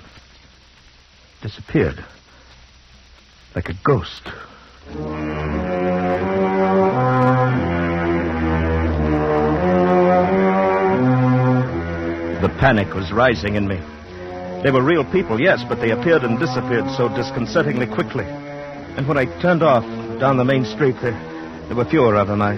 Disappeared. 1.41 2.03
Like 3.55 3.69
a 3.69 3.73
ghost. 3.83 4.23
The 12.41 12.49
panic 12.59 12.93
was 12.93 13.11
rising 13.11 13.55
in 13.55 13.67
me. 13.67 13.77
They 14.63 14.71
were 14.71 14.81
real 14.81 15.03
people, 15.11 15.39
yes, 15.39 15.63
but 15.67 15.79
they 15.79 15.91
appeared 15.91 16.23
and 16.23 16.39
disappeared 16.39 16.85
so 16.95 17.09
disconcertingly 17.09 17.87
quickly. 17.87 18.25
And 18.25 19.07
when 19.07 19.17
I 19.17 19.25
turned 19.41 19.63
off 19.63 19.83
down 20.19 20.37
the 20.37 20.43
main 20.43 20.65
street, 20.65 20.95
there, 20.99 21.11
there 21.67 21.75
were 21.75 21.85
fewer 21.85 22.15
of 22.15 22.27
them. 22.27 22.41
I 22.41 22.55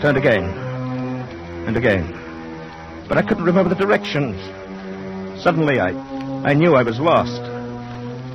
turned 0.00 0.16
again 0.16 0.44
and 1.66 1.76
again. 1.76 2.06
But 3.08 3.18
I 3.18 3.22
couldn't 3.22 3.42
remember 3.44 3.68
the 3.68 3.74
directions. 3.74 4.40
Suddenly, 5.42 5.80
I, 5.80 5.90
I 6.48 6.54
knew 6.54 6.74
I 6.76 6.84
was 6.84 7.00
lost. 7.00 7.42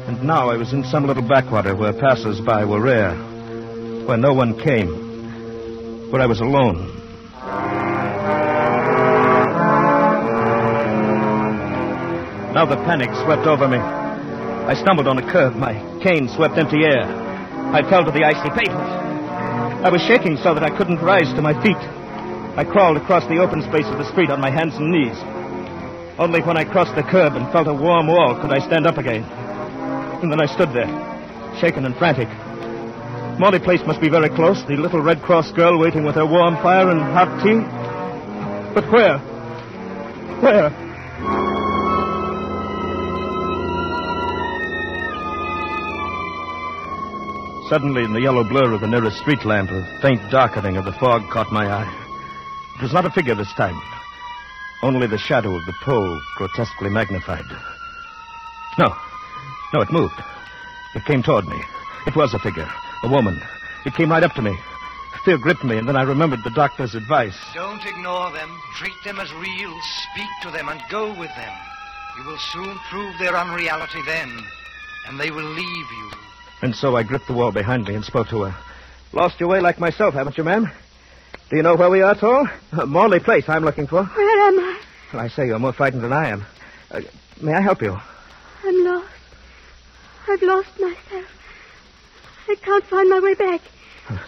And 0.07 0.21
now 0.23 0.49
I 0.49 0.57
was 0.57 0.73
in 0.73 0.83
some 0.83 1.07
little 1.07 1.23
backwater 1.23 1.73
where 1.73 1.93
passers-by 1.93 2.65
were 2.65 2.81
rare, 2.81 3.15
where 4.05 4.17
no 4.17 4.33
one 4.33 4.59
came, 4.59 6.11
where 6.11 6.21
I 6.21 6.25
was 6.25 6.41
alone. 6.41 6.95
Now 12.53 12.65
the 12.65 12.75
panic 12.75 13.09
swept 13.23 13.47
over 13.47 13.69
me. 13.69 13.77
I 13.77 14.73
stumbled 14.73 15.07
on 15.07 15.17
a 15.17 15.31
curb. 15.31 15.55
My 15.55 15.75
cane 16.03 16.27
swept 16.27 16.57
empty 16.57 16.83
air. 16.83 17.28
I 17.69 17.87
fell 17.87 18.03
to 18.03 18.09
the 18.11 18.25
icy 18.25 18.49
pavement. 18.49 18.89
I 19.85 19.89
was 19.89 20.01
shaking 20.01 20.37
so 20.37 20.55
that 20.55 20.63
I 20.63 20.75
couldn't 20.75 21.05
rise 21.05 21.31
to 21.33 21.41
my 21.41 21.53
feet. 21.61 21.77
I 22.57 22.65
crawled 22.65 22.97
across 22.97 23.27
the 23.27 23.37
open 23.37 23.61
space 23.61 23.85
of 23.85 23.99
the 23.99 24.09
street 24.09 24.31
on 24.31 24.41
my 24.41 24.49
hands 24.49 24.73
and 24.75 24.89
knees. 24.89 25.15
Only 26.17 26.41
when 26.41 26.57
I 26.57 26.65
crossed 26.65 26.95
the 26.95 27.03
curb 27.03 27.35
and 27.35 27.45
felt 27.53 27.67
a 27.67 27.73
warm 27.73 28.07
wall 28.07 28.33
could 28.41 28.51
I 28.51 28.65
stand 28.65 28.87
up 28.87 28.97
again. 28.97 29.23
And 30.21 30.31
then 30.31 30.41
I 30.41 30.47
stood 30.47 30.73
there, 30.73 30.89
shaken 31.61 31.85
and 31.85 31.95
frantic. 31.95 32.27
Morley 33.39 33.59
Place 33.59 33.85
must 33.85 34.01
be 34.01 34.09
very 34.09 34.29
close, 34.29 34.65
the 34.65 34.75
little 34.75 34.99
Red 34.99 35.21
Cross 35.21 35.51
girl 35.51 35.77
waiting 35.77 36.03
with 36.03 36.15
her 36.15 36.25
warm 36.25 36.55
fire 36.65 36.89
and 36.89 36.99
hot 36.99 37.29
tea. 37.45 37.61
But 38.73 38.91
where? 38.91 39.19
Where? 40.41 40.88
Suddenly, 47.69 48.03
in 48.03 48.13
the 48.13 48.21
yellow 48.21 48.43
blur 48.43 48.73
of 48.73 48.81
the 48.81 48.87
nearest 48.87 49.19
street 49.19 49.45
lamp, 49.45 49.69
a 49.69 49.85
faint 50.01 50.19
darkening 50.31 50.77
of 50.77 50.85
the 50.85 50.91
fog 50.93 51.21
caught 51.29 51.51
my 51.51 51.69
eye. 51.69 52.05
It 52.75 52.81
was 52.81 52.93
not 52.93 53.05
a 53.05 53.11
figure 53.11 53.35
this 53.35 53.53
time, 53.53 53.79
only 54.81 55.05
the 55.05 55.19
shadow 55.19 55.55
of 55.55 55.63
the 55.67 55.75
pole 55.83 56.19
grotesquely 56.35 56.89
magnified. 56.89 57.45
No, 58.79 58.95
no, 59.71 59.81
it 59.81 59.91
moved. 59.91 60.19
It 60.95 61.05
came 61.05 61.21
toward 61.21 61.45
me. 61.45 61.61
It 62.07 62.15
was 62.15 62.33
a 62.33 62.39
figure, 62.39 62.67
a 63.03 63.07
woman. 63.07 63.39
It 63.85 63.93
came 63.93 64.09
right 64.09 64.23
up 64.23 64.33
to 64.33 64.41
me. 64.41 64.57
Fear 65.23 65.37
gripped 65.37 65.63
me, 65.63 65.77
and 65.77 65.87
then 65.87 65.95
I 65.95 66.01
remembered 66.01 66.43
the 66.43 66.49
doctor's 66.49 66.95
advice. 66.95 67.37
Don't 67.53 67.85
ignore 67.85 68.31
them. 68.31 68.49
Treat 68.77 68.97
them 69.05 69.19
as 69.19 69.31
real. 69.35 69.79
Speak 70.11 70.29
to 70.41 70.49
them 70.49 70.69
and 70.69 70.81
go 70.89 71.09
with 71.09 71.29
them. 71.35 71.53
You 72.17 72.25
will 72.25 72.39
soon 72.39 72.79
prove 72.89 73.15
their 73.19 73.37
unreality 73.37 74.01
then, 74.07 74.43
and 75.07 75.19
they 75.19 75.29
will 75.29 75.45
leave 75.53 75.91
you. 75.91 76.11
And 76.61 76.75
so 76.75 76.95
I 76.95 77.03
gripped 77.03 77.27
the 77.27 77.33
wall 77.33 77.51
behind 77.51 77.87
me 77.87 77.95
and 77.95 78.03
spoke 78.03 78.29
to 78.29 78.43
her. 78.43 78.55
Lost 79.13 79.39
your 79.39 79.49
way 79.49 79.59
like 79.61 79.79
myself, 79.79 80.13
haven't 80.13 80.37
you, 80.37 80.43
ma'am? 80.43 80.69
Do 81.49 81.55
you 81.55 81.63
know 81.63 81.75
where 81.75 81.89
we 81.89 82.01
are 82.01 82.11
at 82.11 82.23
all? 82.23 82.47
Morley 82.85 83.19
Place, 83.19 83.47
I'm 83.47 83.63
looking 83.63 83.87
for. 83.87 84.03
Where 84.03 84.47
am 84.47 84.59
I? 84.59 84.79
Well, 85.13 85.21
I 85.23 85.29
say 85.29 85.47
you're 85.47 85.57
more 85.59 85.73
frightened 85.73 86.03
than 86.03 86.13
I 86.13 86.29
am. 86.29 86.45
Uh, 86.91 87.01
may 87.41 87.53
I 87.53 87.61
help 87.61 87.81
you? 87.81 87.97
I'm 88.63 88.83
lost. 88.85 89.07
I've 90.27 90.41
lost 90.43 90.79
myself. 90.79 91.25
I 92.47 92.55
can't 92.61 92.83
find 92.85 93.09
my 93.09 93.19
way 93.19 93.33
back. 93.33 93.61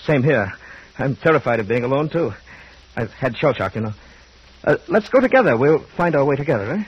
Same 0.04 0.24
here. 0.24 0.54
I'm 0.98 1.16
terrified 1.16 1.60
of 1.60 1.68
being 1.68 1.84
alone, 1.84 2.10
too. 2.10 2.34
I've 2.96 3.12
had 3.12 3.36
shell 3.38 3.54
shock, 3.54 3.76
you 3.76 3.82
know. 3.82 3.94
Uh, 4.64 4.78
let's 4.88 5.10
go 5.10 5.20
together. 5.20 5.58
We'll 5.58 5.80
find 5.80 6.16
our 6.16 6.26
way 6.26 6.36
together, 6.36 6.72
eh? 6.72 6.84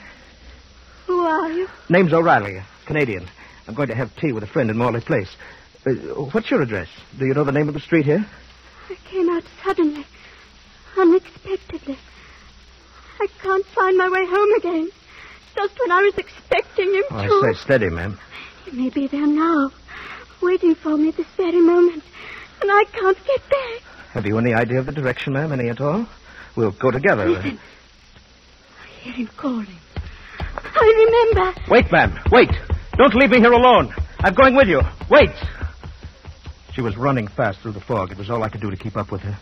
Who 1.06 1.20
are 1.20 1.50
you? 1.50 1.68
Name's 1.88 2.12
O'Reilly, 2.12 2.62
Canadian. 2.86 3.28
I'm 3.66 3.74
going 3.74 3.88
to 3.88 3.94
have 3.94 4.14
tea 4.16 4.32
with 4.32 4.42
a 4.42 4.46
friend 4.46 4.70
in 4.70 4.76
Morley 4.76 5.00
Place. 5.00 5.28
Uh, 5.86 5.92
what's 6.32 6.50
your 6.50 6.62
address? 6.62 6.88
Do 7.18 7.26
you 7.26 7.34
know 7.34 7.44
the 7.44 7.52
name 7.52 7.68
of 7.68 7.74
the 7.74 7.80
street 7.80 8.04
here? 8.06 8.24
I 8.90 8.96
came 9.10 9.28
out 9.30 9.42
suddenly, 9.64 10.04
unexpectedly. 10.98 11.96
I 13.20 13.26
can't 13.42 13.64
find 13.66 13.96
my 13.96 14.08
way 14.08 14.26
home 14.26 14.52
again. 14.58 14.90
Just 15.56 15.78
when 15.80 15.92
I 15.92 16.02
was 16.02 16.14
expecting 16.18 16.92
him 16.94 17.02
Oh, 17.10 17.40
to. 17.42 17.46
I 17.48 17.52
say, 17.52 17.58
steady, 17.64 17.88
ma'am. 17.88 18.18
He 18.64 18.72
may 18.72 18.90
be 18.90 19.06
there 19.06 19.26
now, 19.26 19.70
waiting 20.42 20.74
for 20.74 20.96
me 20.96 21.08
at 21.08 21.16
this 21.16 21.26
very 21.36 21.60
moment. 21.60 22.02
And 22.60 22.70
I 22.70 22.84
can't 22.92 23.16
get 23.26 23.40
back. 23.48 23.82
Have 24.12 24.26
you 24.26 24.38
any 24.38 24.52
idea 24.54 24.78
of 24.80 24.86
the 24.86 24.92
direction, 24.92 25.32
ma'am? 25.34 25.52
Any 25.52 25.68
at 25.68 25.80
all? 25.80 26.06
We'll 26.56 26.70
go 26.72 26.90
together. 26.90 27.26
Listen. 27.28 27.58
I 28.82 28.86
hear 29.02 29.12
him 29.12 29.28
calling. 29.36 29.66
I 30.38 31.30
remember. 31.34 31.60
Wait, 31.70 31.90
ma'am. 31.92 32.18
Wait. 32.30 32.50
Don't 32.96 33.14
leave 33.16 33.30
me 33.30 33.40
here 33.40 33.52
alone. 33.52 33.92
I'm 34.20 34.34
going 34.34 34.54
with 34.54 34.68
you. 34.68 34.80
Wait. 35.10 35.30
She 36.74 36.80
was 36.80 36.96
running 36.96 37.26
fast 37.26 37.58
through 37.60 37.72
the 37.72 37.80
fog. 37.80 38.12
It 38.12 38.18
was 38.18 38.30
all 38.30 38.44
I 38.44 38.48
could 38.48 38.60
do 38.60 38.70
to 38.70 38.76
keep 38.76 38.96
up 38.96 39.10
with 39.10 39.20
her. 39.22 39.36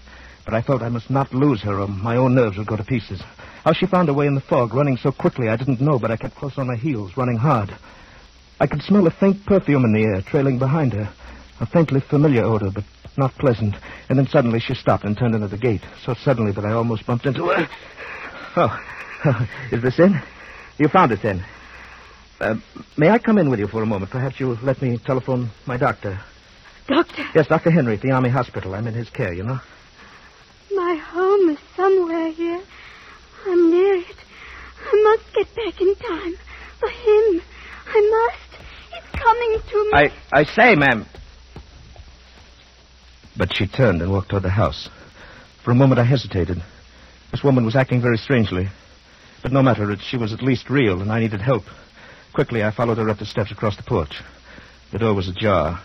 But 0.46 0.54
I 0.54 0.62
felt 0.62 0.80
I 0.80 0.88
must 0.88 1.10
not 1.10 1.34
lose 1.34 1.60
her 1.62 1.80
or 1.80 1.86
my 1.86 2.16
own 2.16 2.34
nerves 2.34 2.56
would 2.56 2.66
go 2.66 2.76
to 2.76 2.84
pieces. 2.84 3.22
How 3.64 3.74
she 3.74 3.86
found 3.86 4.08
her 4.08 4.14
way 4.14 4.26
in 4.26 4.34
the 4.34 4.40
fog, 4.40 4.74
running 4.74 4.96
so 4.96 5.12
quickly, 5.12 5.48
I 5.48 5.56
didn't 5.56 5.82
know, 5.82 5.98
but 5.98 6.10
I 6.10 6.16
kept 6.16 6.34
close 6.34 6.56
on 6.56 6.68
her 6.68 6.76
heels, 6.76 7.16
running 7.16 7.36
hard. 7.36 7.70
I 8.58 8.66
could 8.66 8.82
smell 8.82 9.06
a 9.06 9.10
faint 9.10 9.44
perfume 9.44 9.84
in 9.84 9.92
the 9.92 10.02
air, 10.02 10.22
trailing 10.22 10.58
behind 10.58 10.94
her. 10.94 11.12
A 11.60 11.66
faintly 11.66 12.00
familiar 12.00 12.44
odor, 12.44 12.70
but 12.74 12.84
not 13.18 13.34
pleasant. 13.34 13.76
And 14.08 14.18
then 14.18 14.26
suddenly 14.26 14.60
she 14.60 14.74
stopped 14.74 15.04
and 15.04 15.16
turned 15.16 15.34
into 15.34 15.48
the 15.48 15.58
gate, 15.58 15.82
so 16.04 16.14
suddenly 16.14 16.52
that 16.52 16.64
I 16.64 16.72
almost 16.72 17.06
bumped 17.06 17.26
into 17.26 17.48
her. 17.48 17.68
Oh, 18.56 19.46
is 19.72 19.82
this 19.82 19.98
in? 19.98 20.20
You 20.78 20.88
found 20.88 21.12
it 21.12 21.24
in. 21.24 21.44
Uh, 22.42 22.56
may 22.96 23.08
I 23.08 23.18
come 23.20 23.38
in 23.38 23.50
with 23.50 23.60
you 23.60 23.68
for 23.68 23.82
a 23.82 23.86
moment? 23.86 24.10
Perhaps 24.10 24.40
you'll 24.40 24.58
let 24.64 24.82
me 24.82 24.98
telephone 24.98 25.50
my 25.64 25.76
doctor. 25.76 26.18
Doctor, 26.88 27.22
Yes, 27.36 27.46
Dr. 27.46 27.70
Henry 27.70 27.94
at 27.94 28.00
the 28.02 28.10
Army 28.10 28.30
Hospital. 28.30 28.74
I'm 28.74 28.88
in 28.88 28.94
his 28.94 29.08
care, 29.08 29.32
you 29.32 29.44
know. 29.44 29.60
my 30.74 30.94
home 30.96 31.50
is 31.50 31.58
somewhere 31.76 32.32
here. 32.32 32.60
I'm 33.46 33.70
near 33.70 33.94
it. 33.94 34.16
I 34.84 35.02
must 35.04 35.34
get 35.34 35.54
back 35.54 35.80
in 35.80 35.94
time. 35.94 36.34
For 36.80 36.88
him. 36.88 37.42
I 37.86 38.28
must. 38.32 38.62
He's 38.92 39.20
coming 39.20 39.58
to 39.70 39.84
me. 39.84 39.90
I, 39.92 40.12
I 40.32 40.44
say, 40.44 40.74
ma'am. 40.74 41.06
But 43.36 43.54
she 43.54 43.68
turned 43.68 44.02
and 44.02 44.10
walked 44.10 44.30
toward 44.30 44.42
the 44.42 44.50
house. 44.50 44.88
For 45.64 45.70
a 45.70 45.74
moment 45.76 46.00
I 46.00 46.04
hesitated. 46.04 46.60
This 47.30 47.44
woman 47.44 47.64
was 47.64 47.76
acting 47.76 48.02
very 48.02 48.16
strangely. 48.16 48.68
But 49.44 49.52
no 49.52 49.62
matter, 49.62 49.96
she 50.00 50.16
was 50.16 50.32
at 50.32 50.42
least 50.42 50.68
real, 50.68 51.00
and 51.00 51.12
I 51.12 51.20
needed 51.20 51.40
help. 51.40 51.62
Quickly, 52.32 52.62
I 52.64 52.70
followed 52.70 52.98
her 52.98 53.08
up 53.10 53.18
the 53.18 53.26
steps 53.26 53.50
across 53.50 53.76
the 53.76 53.82
porch. 53.82 54.22
The 54.90 54.98
door 54.98 55.14
was 55.14 55.28
ajar. 55.28 55.80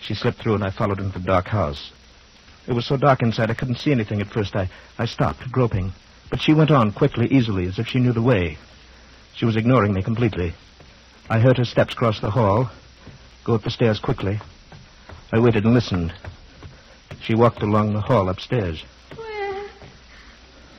She 0.00 0.14
slipped 0.14 0.38
through, 0.38 0.54
and 0.54 0.64
I 0.64 0.70
followed 0.70 1.00
into 1.00 1.18
the 1.18 1.24
dark 1.24 1.46
house. 1.46 1.92
It 2.66 2.72
was 2.72 2.86
so 2.86 2.96
dark 2.96 3.22
inside, 3.22 3.50
I 3.50 3.54
couldn't 3.54 3.78
see 3.78 3.92
anything 3.92 4.20
at 4.20 4.28
first. 4.28 4.54
I, 4.54 4.70
I 4.98 5.06
stopped, 5.06 5.50
groping. 5.50 5.92
But 6.30 6.40
she 6.40 6.54
went 6.54 6.70
on 6.70 6.92
quickly, 6.92 7.26
easily, 7.26 7.66
as 7.66 7.78
if 7.78 7.88
she 7.88 7.98
knew 7.98 8.12
the 8.12 8.22
way. 8.22 8.56
She 9.34 9.44
was 9.44 9.56
ignoring 9.56 9.92
me 9.92 10.02
completely. 10.02 10.54
I 11.28 11.38
heard 11.40 11.58
her 11.58 11.64
steps 11.64 11.94
cross 11.94 12.20
the 12.20 12.30
hall, 12.30 12.70
go 13.44 13.54
up 13.54 13.62
the 13.62 13.70
stairs 13.70 13.98
quickly. 13.98 14.40
I 15.32 15.38
waited 15.38 15.64
and 15.64 15.74
listened. 15.74 16.12
She 17.22 17.34
walked 17.34 17.62
along 17.62 17.92
the 17.92 18.00
hall 18.00 18.28
upstairs. 18.28 18.82
Where? 19.16 19.64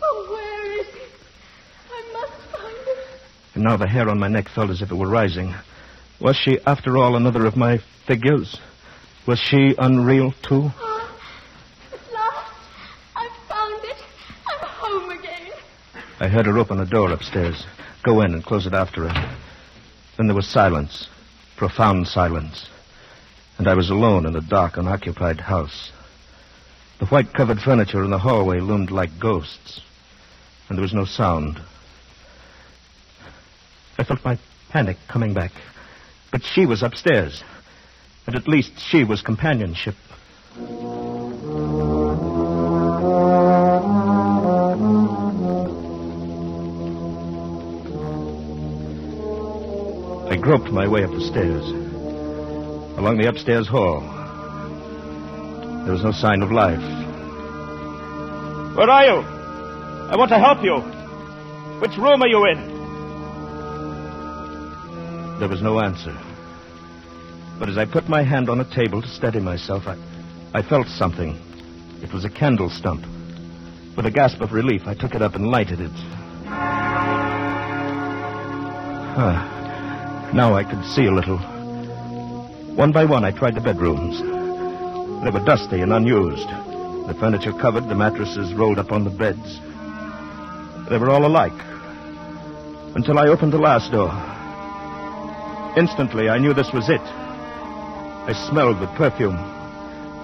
Oh, 0.02 0.28
where 0.32 0.80
is 0.80 0.88
it? 0.88 1.12
I 1.92 2.14
must 2.14 2.34
find 2.52 2.88
it. 2.88 3.08
And 3.54 3.64
now 3.64 3.78
the 3.78 3.88
hair 3.88 4.10
on 4.10 4.20
my 4.20 4.28
neck 4.28 4.50
felt 4.50 4.70
as 4.70 4.82
if 4.82 4.92
it 4.92 4.96
were 4.96 5.10
rising. 5.10 5.54
Was 6.20 6.36
she, 6.38 6.60
after 6.66 6.98
all, 6.98 7.16
another 7.16 7.46
of 7.46 7.56
my 7.56 7.80
figures? 8.08 8.58
Was 9.28 9.40
she 9.40 9.76
unreal, 9.78 10.32
too? 10.42 10.72
Oh, 10.80 11.20
at 11.92 12.14
last. 12.14 12.52
I've 13.16 13.48
found 13.48 13.84
it. 13.84 13.98
I'm 14.48 14.68
home 14.68 15.10
again. 15.12 15.52
I 16.20 16.28
heard 16.28 16.46
her 16.46 16.58
open 16.58 16.80
a 16.80 16.86
door 16.86 17.12
upstairs, 17.12 17.66
go 18.04 18.22
in 18.22 18.34
and 18.34 18.44
close 18.44 18.66
it 18.66 18.74
after 18.74 19.08
her. 19.08 19.38
Then 20.18 20.28
there 20.28 20.36
was 20.36 20.48
silence, 20.48 21.08
profound 21.58 22.08
silence. 22.08 22.70
And 23.58 23.68
I 23.68 23.76
was 23.76 23.90
alone 23.90 24.26
in 24.26 24.36
a 24.36 24.42
dark, 24.42 24.78
unoccupied 24.78 25.42
house. 25.42 25.92
The 27.00 27.06
white 27.08 27.34
covered 27.34 27.60
furniture 27.60 28.04
in 28.04 28.12
the 28.12 28.20
hallway 28.20 28.60
loomed 28.60 28.92
like 28.92 29.20
ghosts. 29.20 29.82
And 30.70 30.78
there 30.78 30.84
was 30.84 30.94
no 30.94 31.06
sound. 31.06 31.60
I 33.98 34.04
felt 34.04 34.26
my 34.26 34.40
panic 34.70 34.98
coming 35.08 35.34
back. 35.34 35.52
But 36.32 36.44
she 36.44 36.66
was 36.66 36.82
upstairs. 36.82 37.44
And 38.26 38.36
at 38.36 38.48
least 38.48 38.72
she 38.80 39.04
was 39.04 39.22
companionship. 39.22 39.96
I 50.30 50.38
groped 50.38 50.72
my 50.72 50.88
way 50.88 51.04
up 51.04 51.12
the 51.12 51.22
stairs. 51.22 51.64
Along 52.98 53.18
the 53.18 53.28
upstairs 53.28 53.68
hall. 53.68 54.02
There 55.84 55.94
was 55.94 56.04
no 56.04 56.12
sign 56.12 56.42
of 56.42 56.52
life. 56.52 56.82
Where 58.76 58.90
are 58.90 59.06
you? 59.06 59.20
I 60.10 60.16
want 60.16 60.30
to 60.30 60.40
help 60.40 60.64
you. 60.64 60.80
Which 61.80 61.98
room 61.98 62.24
are 62.24 62.28
you 62.28 62.46
in? 62.48 62.73
There 65.44 65.50
was 65.50 65.62
no 65.62 65.82
answer. 65.82 66.18
But 67.60 67.68
as 67.68 67.78
I 67.78 67.84
put 67.84 68.08
my 68.08 68.24
hand 68.24 68.48
on 68.48 68.62
a 68.62 68.74
table 68.74 69.02
to 69.02 69.08
steady 69.10 69.42
myself, 69.42 69.88
I, 69.88 69.98
I 70.54 70.62
felt 70.62 70.88
something. 70.88 71.38
It 72.02 72.14
was 72.14 72.24
a 72.24 72.30
candle 72.30 72.70
stump. 72.70 73.02
With 73.98 74.06
a 74.06 74.10
gasp 74.10 74.40
of 74.40 74.54
relief, 74.54 74.84
I 74.86 74.94
took 74.94 75.16
it 75.16 75.22
up 75.22 75.36
and 75.36 75.52
lighted 75.52 75.82
it. 75.82 75.92
Ah, 79.20 80.32
now 80.34 80.56
I 80.56 80.64
could 80.64 80.86
see 80.86 81.08
a 81.08 81.12
little. 81.12 81.40
One 82.78 82.94
by 82.94 83.04
one, 83.04 83.26
I 83.26 83.32
tried 83.32 83.56
the 83.56 83.60
bedrooms. 83.60 84.22
They 84.22 85.30
were 85.30 85.44
dusty 85.46 85.82
and 85.82 85.92
unused. 85.92 86.48
The 86.48 87.18
furniture 87.20 87.52
covered, 87.52 87.90
the 87.90 87.96
mattresses 87.96 88.54
rolled 88.54 88.80
up 88.80 88.94
on 88.94 89.04
the 89.04 89.10
beds. 89.10 89.60
They 90.90 90.98
were 90.98 91.10
all 91.10 91.26
alike. 91.26 91.52
Until 92.96 93.20
I 93.20 93.28
opened 93.28 93.52
the 93.52 93.58
last 93.58 93.92
door. 93.92 94.33
Instantly, 95.76 96.30
I 96.30 96.38
knew 96.38 96.54
this 96.54 96.72
was 96.72 96.88
it. 96.88 97.02
I 97.02 98.34
smelled 98.48 98.80
the 98.80 98.94
perfume. 98.96 99.38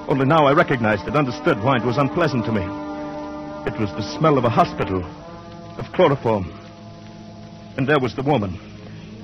Only 0.08 0.26
now 0.26 0.46
I 0.46 0.54
recognized 0.54 1.08
it, 1.08 1.16
understood 1.16 1.64
why 1.64 1.78
it 1.78 1.86
was 1.86 1.98
unpleasant 1.98 2.46
to 2.46 2.52
me. 2.52 2.62
It 3.66 3.80
was 3.80 3.90
the 3.98 4.18
smell 4.18 4.38
of 4.38 4.46
a 4.46 4.50
hospital, 4.50 5.04
of 5.78 5.92
chloroform. 5.94 6.52
And 7.78 7.88
there 7.88 8.00
was 8.00 8.16
the 8.16 8.22
woman, 8.22 8.54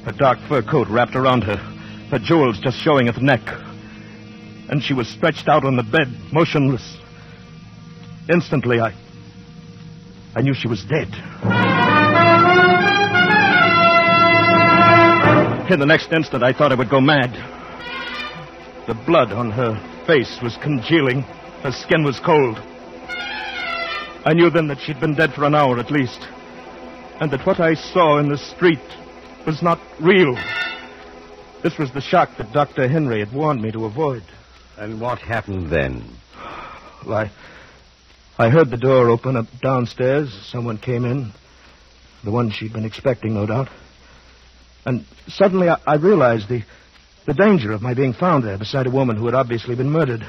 her 0.06 0.12
dark 0.12 0.40
fur 0.50 0.64
coat 0.64 0.88
wrapped 0.90 1.16
around 1.16 1.44
her, 1.44 1.58
her 2.10 2.20
jewels 2.20 2.60
just 2.60 2.78
showing 2.78 3.08
at 3.08 3.16
the 3.16 3.22
neck. 3.22 3.42
And 4.68 4.82
she 4.82 4.96
was 4.96 5.08
stretched 5.08 5.48
out 5.48 5.64
on 5.64 5.76
the 5.76 5.84
bed, 5.84 6.08
motionless. 6.34 6.98
Instantly, 8.34 8.80
I. 8.80 8.96
I 10.36 10.42
knew 10.42 10.56
she 10.56 10.68
was 10.68 10.84
dead. 10.86 11.65
In 15.70 15.80
the 15.80 15.86
next 15.88 16.12
instant, 16.12 16.44
I 16.44 16.54
thought 16.54 16.72
I 16.72 16.76
would 16.76 16.92
go 16.92 17.02
mad. 17.02 17.34
The 18.86 18.94
blood 18.94 19.32
on 19.32 19.50
her 19.50 19.74
face 20.06 20.40
was 20.44 20.56
congealing. 20.58 21.22
Her 21.64 21.72
skin 21.72 22.04
was 22.04 22.20
cold. 22.20 22.60
I 24.24 24.34
knew 24.36 24.52
then 24.52 24.68
that 24.68 24.80
she'd 24.80 25.00
been 25.00 25.16
dead 25.16 25.34
for 25.34 25.44
an 25.44 25.56
hour 25.56 25.80
at 25.80 25.90
least. 25.90 26.20
And 27.20 27.32
that 27.32 27.48
what 27.48 27.60
I 27.60 27.74
saw 27.74 28.20
in 28.20 28.30
the 28.30 28.38
street 28.38 28.78
was 29.48 29.64
not 29.64 29.80
real. 30.00 30.36
This 31.64 31.80
was 31.80 31.92
the 31.92 32.02
shock 32.02 32.38
that 32.38 32.54
Dr. 32.54 32.88
Henry 32.88 33.20
had 33.20 33.34
warned 33.34 33.64
me 33.64 33.72
to 33.72 33.86
avoid. 33.86 34.24
And 34.78 35.02
what 35.02 35.18
happened 35.18 35.72
then? 35.72 36.04
Well, 37.08 37.18
I, 37.18 37.32
I 38.38 38.50
heard 38.50 38.70
the 38.70 38.78
door 38.78 39.10
open 39.10 39.36
up 39.36 39.48
downstairs. 39.64 40.32
Someone 40.52 40.78
came 40.78 41.06
in. 41.06 41.32
The 42.24 42.30
one 42.30 42.52
she'd 42.52 42.74
been 42.74 42.86
expecting, 42.86 43.34
no 43.34 43.48
doubt. 43.48 43.70
And 44.86 45.06
suddenly 45.28 45.70
I, 45.70 45.78
I 45.86 45.96
realized 45.96 46.48
the, 46.48 46.64
the 47.26 47.34
danger 47.34 47.72
of 47.72 47.82
my 47.82 47.94
being 47.94 48.14
found 48.14 48.44
there 48.44 48.58
beside 48.58 48.88
a 48.88 48.92
woman 48.92 49.18
who 49.18 49.26
had 49.26 49.36
obviously 49.36 49.76
been 49.76 49.90
murdered. 49.90 50.22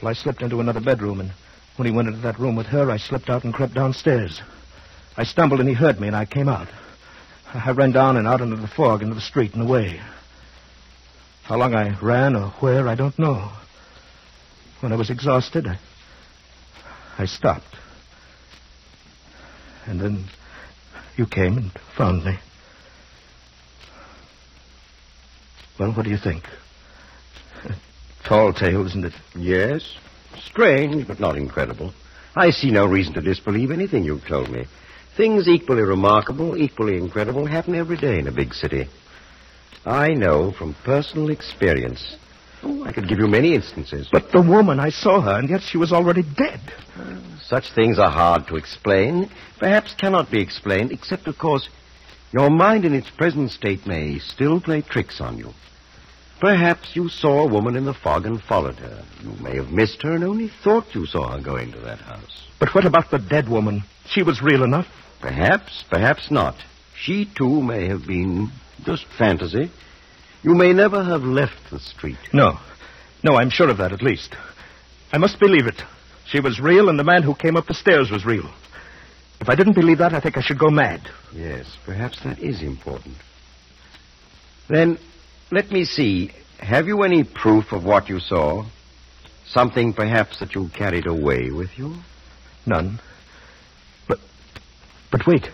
Well, 0.00 0.10
I 0.10 0.14
slipped 0.14 0.42
into 0.42 0.60
another 0.60 0.80
bedroom, 0.80 1.20
and 1.20 1.32
when 1.76 1.86
he 1.86 1.92
went 1.92 2.08
into 2.08 2.20
that 2.20 2.38
room 2.38 2.56
with 2.56 2.66
her, 2.66 2.90
I 2.90 2.98
slipped 2.98 3.28
out 3.28 3.44
and 3.44 3.52
crept 3.52 3.74
downstairs. 3.74 4.40
I 5.16 5.24
stumbled 5.24 5.60
and 5.60 5.68
he 5.68 5.74
heard 5.74 6.00
me, 6.00 6.06
and 6.06 6.16
I 6.16 6.24
came 6.24 6.48
out. 6.48 6.68
I 7.54 7.70
ran 7.72 7.92
down 7.92 8.16
and 8.16 8.26
out 8.26 8.40
into 8.40 8.56
the 8.56 8.68
fog, 8.68 9.02
into 9.02 9.14
the 9.14 9.20
street 9.20 9.54
and 9.54 9.62
away. 9.62 10.00
How 11.42 11.56
long 11.56 11.74
I 11.74 11.98
ran 12.00 12.34
or 12.34 12.50
where, 12.60 12.88
I 12.88 12.94
don't 12.94 13.18
know. 13.18 13.50
When 14.80 14.92
I 14.92 14.96
was 14.96 15.10
exhausted, 15.10 15.66
I, 15.66 15.78
I 17.18 17.26
stopped. 17.26 17.76
And 19.86 20.00
then 20.00 20.24
you 21.16 21.26
came 21.26 21.58
and 21.58 21.72
found 21.96 22.24
me. 22.24 22.38
Well, 25.78 25.92
what 25.92 26.04
do 26.04 26.10
you 26.10 26.18
think? 26.18 26.44
Tall 28.24 28.52
tale, 28.52 28.86
isn't 28.86 29.04
it? 29.04 29.14
Yes. 29.34 29.96
Strange, 30.44 31.06
but 31.06 31.20
not 31.20 31.36
incredible. 31.36 31.92
I 32.34 32.50
see 32.50 32.70
no 32.70 32.86
reason 32.86 33.14
to 33.14 33.20
disbelieve 33.20 33.70
anything 33.70 34.04
you've 34.04 34.26
told 34.26 34.50
me. 34.50 34.64
Things 35.16 35.48
equally 35.48 35.82
remarkable, 35.82 36.56
equally 36.56 36.96
incredible, 36.96 37.46
happen 37.46 37.74
every 37.74 37.96
day 37.96 38.18
in 38.18 38.26
a 38.28 38.32
big 38.32 38.54
city. 38.54 38.88
I 39.84 40.14
know 40.14 40.52
from 40.52 40.74
personal 40.84 41.30
experience. 41.30 42.16
Oh, 42.62 42.84
I 42.84 42.92
could 42.92 43.08
give 43.08 43.18
you 43.18 43.26
many 43.26 43.54
instances. 43.54 44.08
But 44.10 44.30
the 44.30 44.40
woman, 44.40 44.78
I 44.78 44.90
saw 44.90 45.20
her, 45.20 45.38
and 45.38 45.50
yet 45.50 45.62
she 45.62 45.76
was 45.78 45.92
already 45.92 46.22
dead. 46.22 46.60
Such 47.44 47.72
things 47.74 47.98
are 47.98 48.10
hard 48.10 48.46
to 48.46 48.56
explain, 48.56 49.30
perhaps 49.58 49.94
cannot 49.94 50.30
be 50.30 50.40
explained, 50.40 50.92
except, 50.92 51.26
of 51.26 51.36
course, 51.38 51.68
your 52.32 52.50
mind 52.50 52.84
in 52.84 52.94
its 52.94 53.10
present 53.10 53.50
state 53.50 53.86
may 53.86 54.18
still 54.18 54.60
play 54.60 54.80
tricks 54.80 55.20
on 55.20 55.38
you. 55.38 55.52
Perhaps 56.40 56.96
you 56.96 57.08
saw 57.08 57.42
a 57.42 57.48
woman 57.48 57.76
in 57.76 57.84
the 57.84 57.94
fog 57.94 58.26
and 58.26 58.42
followed 58.42 58.76
her. 58.76 59.04
You 59.22 59.32
may 59.40 59.56
have 59.56 59.70
missed 59.70 60.02
her 60.02 60.12
and 60.12 60.24
only 60.24 60.50
thought 60.64 60.94
you 60.94 61.06
saw 61.06 61.36
her 61.36 61.40
going 61.40 61.70
to 61.72 61.78
that 61.80 62.00
house. 62.00 62.48
But 62.58 62.74
what 62.74 62.84
about 62.84 63.10
the 63.10 63.18
dead 63.18 63.48
woman? 63.48 63.84
She 64.06 64.22
was 64.22 64.42
real 64.42 64.64
enough. 64.64 64.88
Perhaps, 65.20 65.84
perhaps 65.88 66.30
not. 66.30 66.56
She, 66.96 67.26
too, 67.26 67.62
may 67.62 67.86
have 67.86 68.06
been 68.06 68.50
just 68.84 69.06
fantasy. 69.18 69.70
You 70.42 70.54
may 70.54 70.72
never 70.72 71.04
have 71.04 71.22
left 71.22 71.70
the 71.70 71.78
street. 71.78 72.18
No. 72.32 72.58
No, 73.22 73.36
I'm 73.36 73.50
sure 73.50 73.68
of 73.68 73.78
that 73.78 73.92
at 73.92 74.02
least. 74.02 74.34
I 75.12 75.18
must 75.18 75.38
believe 75.38 75.66
it. 75.66 75.80
She 76.26 76.40
was 76.40 76.58
real, 76.58 76.88
and 76.88 76.98
the 76.98 77.04
man 77.04 77.22
who 77.22 77.34
came 77.34 77.56
up 77.56 77.66
the 77.66 77.74
stairs 77.74 78.10
was 78.10 78.24
real. 78.24 78.50
If 79.42 79.48
I 79.48 79.56
didn't 79.56 79.72
believe 79.72 79.98
that, 79.98 80.14
I 80.14 80.20
think 80.20 80.38
I 80.38 80.40
should 80.40 80.60
go 80.60 80.70
mad. 80.70 81.00
Yes, 81.34 81.66
perhaps 81.84 82.22
that 82.22 82.38
is 82.38 82.62
important. 82.62 83.16
Then, 84.68 84.98
let 85.50 85.72
me 85.72 85.84
see. 85.84 86.30
Have 86.60 86.86
you 86.86 87.02
any 87.02 87.24
proof 87.24 87.72
of 87.72 87.84
what 87.84 88.08
you 88.08 88.20
saw? 88.20 88.64
Something 89.48 89.94
perhaps 89.94 90.38
that 90.38 90.54
you 90.54 90.68
carried 90.68 91.08
away 91.08 91.50
with 91.50 91.76
you? 91.76 91.96
None. 92.66 93.00
But. 94.06 94.20
But 95.10 95.26
wait. 95.26 95.50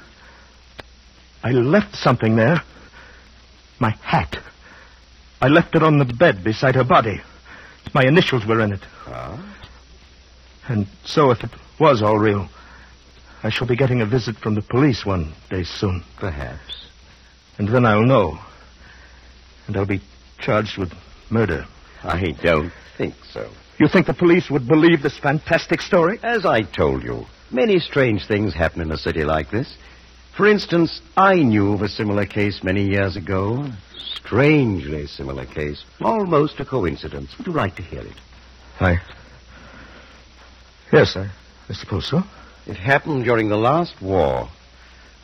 I 1.42 1.52
left 1.52 1.96
something 1.96 2.36
there. 2.36 2.60
My 3.78 3.92
hat. 4.02 4.36
I 5.40 5.48
left 5.48 5.74
it 5.74 5.82
on 5.82 5.96
the 5.96 6.04
bed 6.04 6.44
beside 6.44 6.74
her 6.74 6.84
body. 6.84 7.22
My 7.94 8.02
initials 8.04 8.44
were 8.44 8.60
in 8.60 8.72
it. 8.72 8.82
Ah? 9.06 9.42
And 10.68 10.86
so, 11.06 11.30
if 11.30 11.42
it 11.42 11.50
was 11.80 12.02
all 12.02 12.18
real, 12.18 12.50
I 13.42 13.50
shall 13.50 13.66
be 13.66 13.76
getting 13.76 14.00
a 14.00 14.06
visit 14.06 14.36
from 14.36 14.54
the 14.54 14.62
police 14.62 15.06
one 15.06 15.32
day 15.48 15.62
soon. 15.62 16.02
Perhaps. 16.18 16.86
And 17.58 17.68
then 17.68 17.84
I'll 17.84 18.04
know. 18.04 18.38
And 19.66 19.76
I'll 19.76 19.86
be 19.86 20.00
charged 20.38 20.78
with 20.78 20.92
murder. 21.30 21.66
I 22.02 22.32
don't 22.42 22.72
think 22.96 23.14
so. 23.32 23.50
You 23.78 23.88
think 23.88 24.06
the 24.06 24.14
police 24.14 24.50
would 24.50 24.66
believe 24.66 25.02
this 25.02 25.18
fantastic 25.18 25.80
story? 25.82 26.18
As 26.22 26.44
I 26.44 26.62
told 26.62 27.04
you, 27.04 27.26
many 27.50 27.78
strange 27.78 28.26
things 28.26 28.54
happen 28.54 28.80
in 28.80 28.90
a 28.90 28.96
city 28.96 29.22
like 29.24 29.50
this. 29.50 29.76
For 30.36 30.46
instance, 30.46 31.00
I 31.16 31.34
knew 31.36 31.72
of 31.72 31.82
a 31.82 31.88
similar 31.88 32.26
case 32.26 32.62
many 32.62 32.88
years 32.88 33.16
ago. 33.16 33.68
Strangely 33.96 35.06
similar 35.06 35.46
case. 35.46 35.84
Almost 36.00 36.60
a 36.60 36.64
coincidence. 36.64 37.36
Would 37.38 37.46
you 37.46 37.52
like 37.52 37.76
to 37.76 37.82
hear 37.82 38.02
it? 38.02 38.16
I. 38.80 39.00
Yes, 40.92 41.16
I, 41.16 41.30
I 41.68 41.72
suppose 41.72 42.08
so. 42.08 42.22
It 42.68 42.76
happened 42.76 43.24
during 43.24 43.48
the 43.48 43.56
last 43.56 44.02
war. 44.02 44.50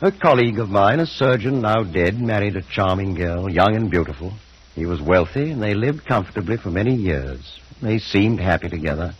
A 0.01 0.11
colleague 0.11 0.57
of 0.57 0.71
mine, 0.71 0.99
a 0.99 1.05
surgeon 1.05 1.61
now 1.61 1.83
dead, 1.83 2.19
married 2.19 2.55
a 2.55 2.63
charming 2.63 3.13
girl, 3.13 3.47
young 3.47 3.75
and 3.75 3.91
beautiful. 3.91 4.33
He 4.73 4.87
was 4.87 4.99
wealthy, 4.99 5.51
and 5.51 5.61
they 5.61 5.75
lived 5.75 6.07
comfortably 6.07 6.57
for 6.57 6.71
many 6.71 6.95
years. 6.95 7.59
They 7.83 7.99
seemed 7.99 8.39
happy 8.39 8.69
together. 8.69 9.13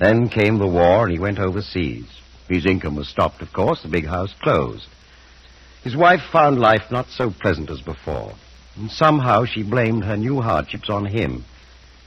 Then 0.00 0.28
came 0.28 0.58
the 0.58 0.66
war, 0.66 1.04
and 1.04 1.12
he 1.12 1.20
went 1.20 1.38
overseas. 1.38 2.06
His 2.48 2.66
income 2.66 2.96
was 2.96 3.06
stopped, 3.06 3.40
of 3.42 3.52
course. 3.52 3.80
The 3.82 3.88
big 3.88 4.06
house 4.06 4.34
closed. 4.42 4.88
His 5.84 5.94
wife 5.94 6.22
found 6.32 6.58
life 6.58 6.90
not 6.90 7.10
so 7.10 7.30
pleasant 7.30 7.70
as 7.70 7.80
before. 7.80 8.34
And 8.74 8.90
somehow 8.90 9.44
she 9.44 9.62
blamed 9.62 10.02
her 10.04 10.16
new 10.16 10.40
hardships 10.40 10.90
on 10.90 11.06
him. 11.06 11.44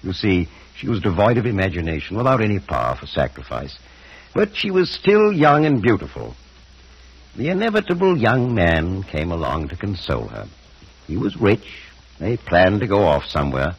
You 0.04 0.12
see, 0.12 0.50
she 0.76 0.90
was 0.90 1.00
devoid 1.00 1.38
of 1.38 1.46
imagination, 1.46 2.18
without 2.18 2.42
any 2.42 2.60
power 2.60 2.98
for 2.98 3.08
sacrifice. 3.08 3.80
But 4.36 4.54
she 4.54 4.70
was 4.70 4.92
still 4.92 5.32
young 5.32 5.66
and 5.66 5.82
beautiful. 5.82 6.36
The 7.38 7.48
inevitable 7.50 8.18
young 8.18 8.54
man 8.54 9.04
came 9.04 9.32
along 9.32 9.70
to 9.70 9.78
console 9.78 10.28
her. 10.28 10.46
He 11.08 11.16
was 11.16 11.40
rich. 11.40 11.84
They 12.20 12.36
planned 12.36 12.82
to 12.82 12.88
go 12.88 13.04
off 13.04 13.24
somewhere. 13.26 13.76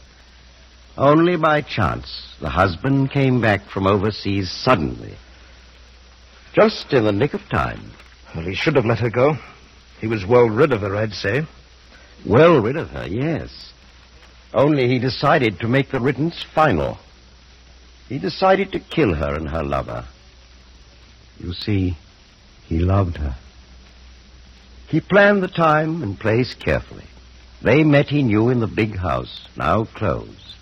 Only 0.97 1.37
by 1.37 1.61
chance, 1.61 2.35
the 2.41 2.49
husband 2.49 3.11
came 3.11 3.39
back 3.39 3.69
from 3.69 3.87
overseas 3.87 4.51
suddenly. 4.51 5.17
Just 6.55 6.91
in 6.95 7.05
the 7.05 7.13
nick 7.13 7.35
of 7.35 7.47
time. 7.51 7.91
Well, 8.35 8.47
he 8.47 8.55
should 8.55 8.77
have 8.77 8.87
let 8.87 9.01
her 9.01 9.11
go. 9.11 9.37
He 10.01 10.07
was 10.07 10.25
well 10.25 10.49
rid 10.49 10.73
of 10.73 10.81
her, 10.81 10.97
I'd 10.97 11.13
say. 11.13 11.43
Well 12.25 12.63
rid 12.63 12.77
of 12.77 12.89
her, 12.91 13.07
yes. 13.07 13.73
Only 14.55 14.89
he 14.89 14.99
decided 14.99 15.61
to 15.61 15.69
make 15.69 15.91
the 15.91 16.01
riddance 16.01 16.43
final. 16.55 16.99
He 18.09 18.19
decided 18.19 18.73
to 18.73 18.81
kill 18.81 19.13
her 19.13 19.35
and 19.35 19.51
her 19.51 19.63
lover. 19.63 20.07
You 21.39 21.53
see, 21.53 21.97
he 22.65 22.79
loved 22.79 23.17
her. 23.19 23.37
He 24.89 25.01
planned 25.01 25.43
the 25.43 25.49
time 25.49 26.03
and 26.03 26.19
place 26.19 26.55
carefully. 26.55 27.05
They 27.63 27.83
met, 27.85 28.09
he 28.09 28.23
knew, 28.23 28.49
in 28.49 28.61
the 28.61 28.67
big 28.67 28.97
house, 28.97 29.47
now 29.57 29.85
closed. 29.85 30.55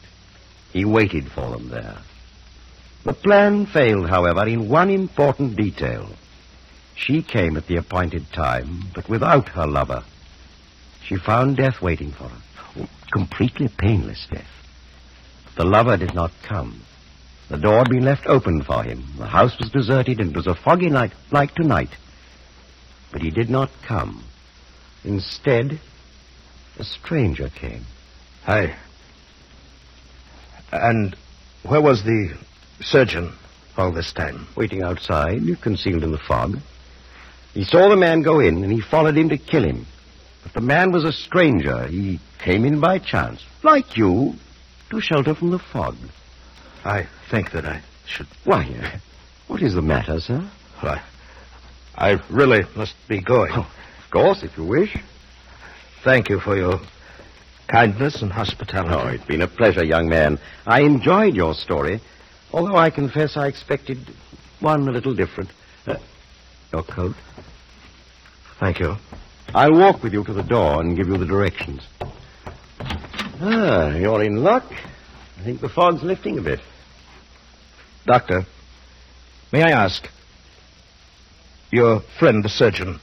He 0.72 0.84
waited 0.84 1.30
for 1.30 1.50
them 1.50 1.68
there. 1.68 1.98
The 3.04 3.12
plan 3.12 3.66
failed, 3.66 4.08
however, 4.08 4.46
in 4.46 4.68
one 4.68 4.90
important 4.90 5.56
detail. 5.56 6.08
She 6.96 7.22
came 7.22 7.56
at 7.56 7.66
the 7.66 7.76
appointed 7.76 8.32
time, 8.32 8.84
but 8.94 9.08
without 9.08 9.48
her 9.50 9.66
lover. 9.66 10.04
She 11.04 11.16
found 11.16 11.56
death 11.56 11.82
waiting 11.82 12.12
for 12.12 12.24
her. 12.24 12.42
Oh, 12.80 12.88
completely 13.12 13.68
painless 13.68 14.26
death. 14.30 14.48
The 15.56 15.64
lover 15.64 15.96
did 15.96 16.14
not 16.14 16.32
come. 16.42 16.82
The 17.48 17.58
door 17.58 17.78
had 17.78 17.90
been 17.90 18.04
left 18.04 18.26
open 18.26 18.62
for 18.62 18.82
him. 18.82 19.04
The 19.18 19.26
house 19.26 19.58
was 19.58 19.70
deserted, 19.70 20.18
and 20.20 20.30
it 20.30 20.36
was 20.36 20.46
a 20.46 20.54
foggy 20.54 20.88
night, 20.88 21.12
like 21.30 21.54
tonight. 21.54 21.90
But 23.12 23.22
he 23.22 23.30
did 23.30 23.50
not 23.50 23.70
come. 23.86 24.24
Instead, 25.04 25.78
a 26.78 26.84
stranger 26.84 27.50
came. 27.50 27.84
I. 28.46 28.74
And 30.72 31.14
where 31.62 31.82
was 31.82 32.02
the 32.02 32.34
surgeon 32.80 33.32
all 33.76 33.92
this 33.92 34.12
time? 34.12 34.46
Waiting 34.56 34.82
outside, 34.82 35.42
concealed 35.60 36.02
in 36.02 36.12
the 36.12 36.18
fog. 36.18 36.58
He 37.52 37.64
saw 37.64 37.88
the 37.88 37.96
man 37.96 38.22
go 38.22 38.40
in, 38.40 38.64
and 38.64 38.72
he 38.72 38.80
followed 38.80 39.16
him 39.16 39.28
to 39.28 39.38
kill 39.38 39.64
him. 39.64 39.86
But 40.42 40.54
the 40.54 40.60
man 40.60 40.92
was 40.92 41.04
a 41.04 41.12
stranger. 41.12 41.86
He 41.86 42.20
came 42.38 42.64
in 42.64 42.80
by 42.80 42.98
chance, 42.98 43.44
like 43.62 43.96
you, 43.96 44.34
to 44.90 45.00
shelter 45.00 45.34
from 45.34 45.50
the 45.50 45.58
fog. 45.58 45.96
I 46.84 47.06
think 47.30 47.52
that 47.52 47.64
I 47.64 47.82
should. 48.06 48.26
Why, 48.44 48.64
uh, 48.64 48.98
what 49.48 49.62
is 49.62 49.74
the 49.74 49.82
matter, 49.82 50.20
sir? 50.20 50.48
I, 50.82 51.02
I 51.96 52.20
really 52.30 52.64
must 52.76 52.94
be 53.08 53.20
going. 53.20 53.52
Oh, 53.54 53.60
of 53.60 54.10
course, 54.10 54.42
if 54.42 54.56
you 54.56 54.64
wish. 54.64 54.96
Thank 56.02 56.28
you 56.28 56.40
for 56.40 56.56
your 56.56 56.80
kindness 57.68 58.20
and 58.20 58.30
hospitality. 58.30 58.94
Oh, 58.94 59.08
it's 59.08 59.24
been 59.24 59.40
a 59.40 59.48
pleasure, 59.48 59.82
young 59.82 60.08
man. 60.08 60.38
I 60.66 60.82
enjoyed 60.82 61.34
your 61.34 61.54
story, 61.54 62.00
although 62.52 62.76
I 62.76 62.90
confess 62.90 63.36
I 63.36 63.46
expected 63.46 63.98
one 64.60 64.86
a 64.86 64.92
little 64.92 65.14
different. 65.14 65.50
Uh, 65.86 65.96
your 66.72 66.82
coat. 66.82 67.16
Thank 68.60 68.80
you. 68.80 68.96
I'll 69.54 69.72
walk 69.72 70.02
with 70.02 70.12
you 70.12 70.24
to 70.24 70.32
the 70.32 70.42
door 70.42 70.80
and 70.80 70.96
give 70.96 71.08
you 71.08 71.16
the 71.16 71.26
directions. 71.26 71.82
Ah, 73.40 73.90
you're 73.94 74.22
in 74.22 74.42
luck. 74.42 74.64
I 75.38 75.42
think 75.42 75.60
the 75.60 75.68
fog's 75.68 76.02
lifting 76.02 76.38
a 76.38 76.42
bit. 76.42 76.60
Doctor, 78.06 78.44
may 79.50 79.62
I 79.62 79.70
ask, 79.70 80.06
your 81.70 82.02
friend, 82.18 82.44
the 82.44 82.50
surgeon, 82.50 83.00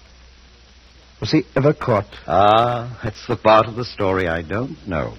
was 1.20 1.32
he 1.32 1.44
ever 1.56 1.74
caught? 1.74 2.08
Ah, 2.28 3.00
that's 3.04 3.26
the 3.28 3.36
part 3.36 3.68
of 3.68 3.76
the 3.76 3.86
story 3.86 4.28
I 4.28 4.42
don't 4.44 4.88
know. 4.88 5.16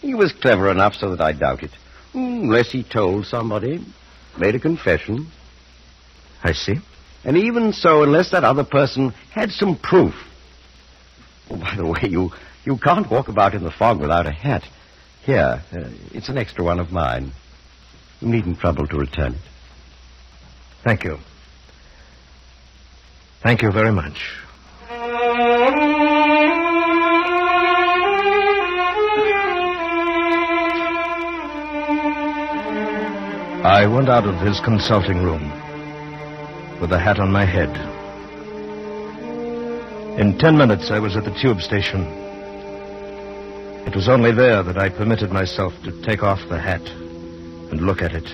He 0.00 0.14
was 0.14 0.32
clever 0.32 0.70
enough 0.70 0.94
so 0.94 1.10
that 1.10 1.20
I 1.20 1.32
doubt 1.32 1.62
it. 1.62 1.70
Unless 2.14 2.72
he 2.72 2.82
told 2.82 3.26
somebody, 3.26 3.84
made 4.38 4.54
a 4.54 4.60
confession. 4.60 5.28
I 6.42 6.52
see. 6.52 6.76
And 7.24 7.36
even 7.36 7.72
so, 7.72 8.02
unless 8.02 8.30
that 8.30 8.44
other 8.44 8.64
person 8.64 9.10
had 9.32 9.50
some 9.50 9.76
proof. 9.76 10.14
Oh, 11.50 11.56
by 11.56 11.74
the 11.76 11.86
way, 11.86 12.08
you, 12.08 12.30
you 12.64 12.78
can't 12.78 13.10
walk 13.10 13.28
about 13.28 13.54
in 13.54 13.64
the 13.64 13.70
fog 13.70 14.00
without 14.00 14.26
a 14.26 14.30
hat. 14.30 14.62
Here, 15.24 15.62
uh, 15.72 15.90
it's 16.12 16.28
an 16.28 16.38
extra 16.38 16.64
one 16.64 16.80
of 16.80 16.90
mine. 16.90 17.32
You 18.20 18.28
needn't 18.28 18.58
trouble 18.58 18.86
to 18.88 18.98
return 18.98 19.34
it. 19.34 19.40
Thank 20.82 21.04
you. 21.04 21.18
Thank 23.42 23.62
you 23.62 23.70
very 23.70 23.92
much. 23.92 24.18
I 33.64 33.86
went 33.86 34.08
out 34.08 34.24
of 34.26 34.40
his 34.40 34.58
consulting 34.60 35.22
room 35.22 35.52
with 36.80 36.90
a 36.92 36.98
hat 36.98 37.20
on 37.20 37.30
my 37.30 37.44
head. 37.44 37.70
In 40.18 40.36
ten 40.38 40.56
minutes, 40.56 40.90
I 40.90 40.98
was 40.98 41.16
at 41.16 41.24
the 41.24 41.38
tube 41.40 41.60
station. 41.60 42.02
It 43.86 43.94
was 43.94 44.08
only 44.08 44.32
there 44.32 44.64
that 44.64 44.78
I 44.78 44.88
permitted 44.88 45.30
myself 45.30 45.72
to 45.84 46.02
take 46.02 46.24
off 46.24 46.40
the 46.48 46.58
hat 46.58 46.82
and 47.70 47.80
look 47.80 48.02
at 48.02 48.12
it. 48.12 48.26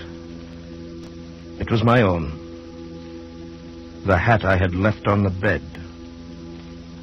It 1.60 1.70
was 1.70 1.82
my 1.84 2.02
own. 2.02 2.40
The 4.06 4.16
hat 4.18 4.44
I 4.44 4.56
had 4.56 4.74
left 4.74 5.06
on 5.06 5.22
the 5.22 5.30
bed 5.30 5.62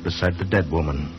beside 0.03 0.37
the 0.37 0.45
dead 0.45 0.69
woman. 0.71 1.09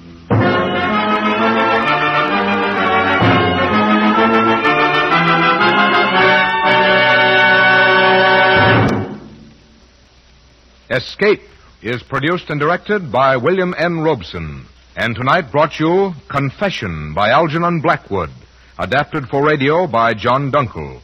Escape 10.90 11.40
is 11.80 12.02
produced 12.02 12.50
and 12.50 12.60
directed 12.60 13.10
by 13.10 13.36
William 13.36 13.74
N. 13.78 14.00
Robson. 14.00 14.66
And 14.94 15.16
tonight 15.16 15.50
brought 15.50 15.80
you 15.80 16.12
Confession 16.28 17.14
by 17.14 17.30
Algernon 17.30 17.80
Blackwood, 17.80 18.28
adapted 18.78 19.28
for 19.28 19.44
radio 19.44 19.86
by 19.86 20.14
John 20.14 20.50
Dunkel. 20.50 21.00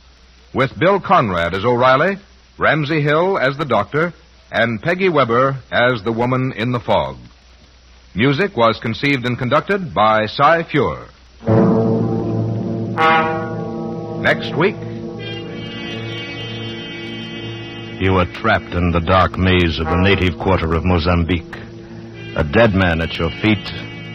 With 0.54 0.78
Bill 0.78 1.00
Conrad 1.00 1.54
as 1.54 1.64
O'Reilly, 1.64 2.16
Ramsey 2.58 3.02
Hill 3.02 3.38
as 3.38 3.56
the 3.56 3.64
doctor, 3.64 4.12
and 4.50 4.80
Peggy 4.80 5.08
Weber 5.08 5.58
as 5.70 6.02
the 6.04 6.12
woman 6.12 6.52
in 6.56 6.72
the 6.72 6.80
fog. 6.80 7.16
Music 8.14 8.56
was 8.56 8.80
conceived 8.80 9.26
and 9.26 9.38
conducted 9.38 9.94
by 9.94 10.26
Cy 10.26 10.62
Feuer. 10.64 11.08
Next 14.22 14.56
week, 14.56 14.76
You 18.00 18.12
were 18.12 18.26
trapped 18.26 18.74
in 18.74 18.92
the 18.92 19.00
dark 19.00 19.36
maze 19.36 19.80
of 19.80 19.86
the 19.86 19.96
native 19.96 20.38
quarter 20.38 20.72
of 20.74 20.84
Mozambique. 20.84 21.56
A 22.36 22.44
dead 22.44 22.72
man 22.72 23.00
at 23.00 23.18
your 23.18 23.30
feet, 23.42 23.64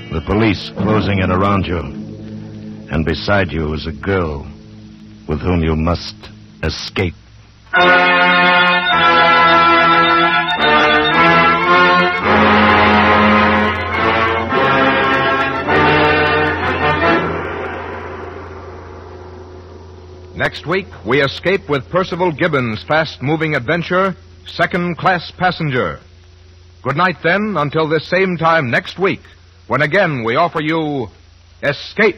the 0.10 0.24
police 0.26 0.72
closing 0.78 1.20
in 1.20 1.30
around 1.30 1.68
you. 1.68 2.03
And 2.94 3.04
beside 3.06 3.52
you 3.52 3.74
is 3.74 3.88
a 3.88 3.92
girl 3.92 4.46
with 5.28 5.40
whom 5.40 5.64
you 5.64 5.76
must 5.76 6.14
escape. 6.62 7.16
Next 20.36 20.68
week, 20.68 20.86
we 21.04 21.24
escape 21.24 21.68
with 21.68 21.90
Percival 21.90 22.32
Gibbons' 22.32 22.84
fast 22.88 23.24
moving 23.24 23.56
adventure, 23.56 24.16
Second 24.46 25.00
Class 25.00 25.32
Passenger. 25.36 26.00
Good 26.84 26.96
night, 26.96 27.16
then, 27.24 27.56
until 27.58 27.90
this 27.90 28.08
same 28.08 28.38
time 28.38 28.70
next 28.70 29.00
week, 29.00 29.22
when 29.66 29.82
again 29.82 30.24
we 30.24 30.36
offer 30.36 30.62
you 30.62 31.08
Escape. 31.64 32.18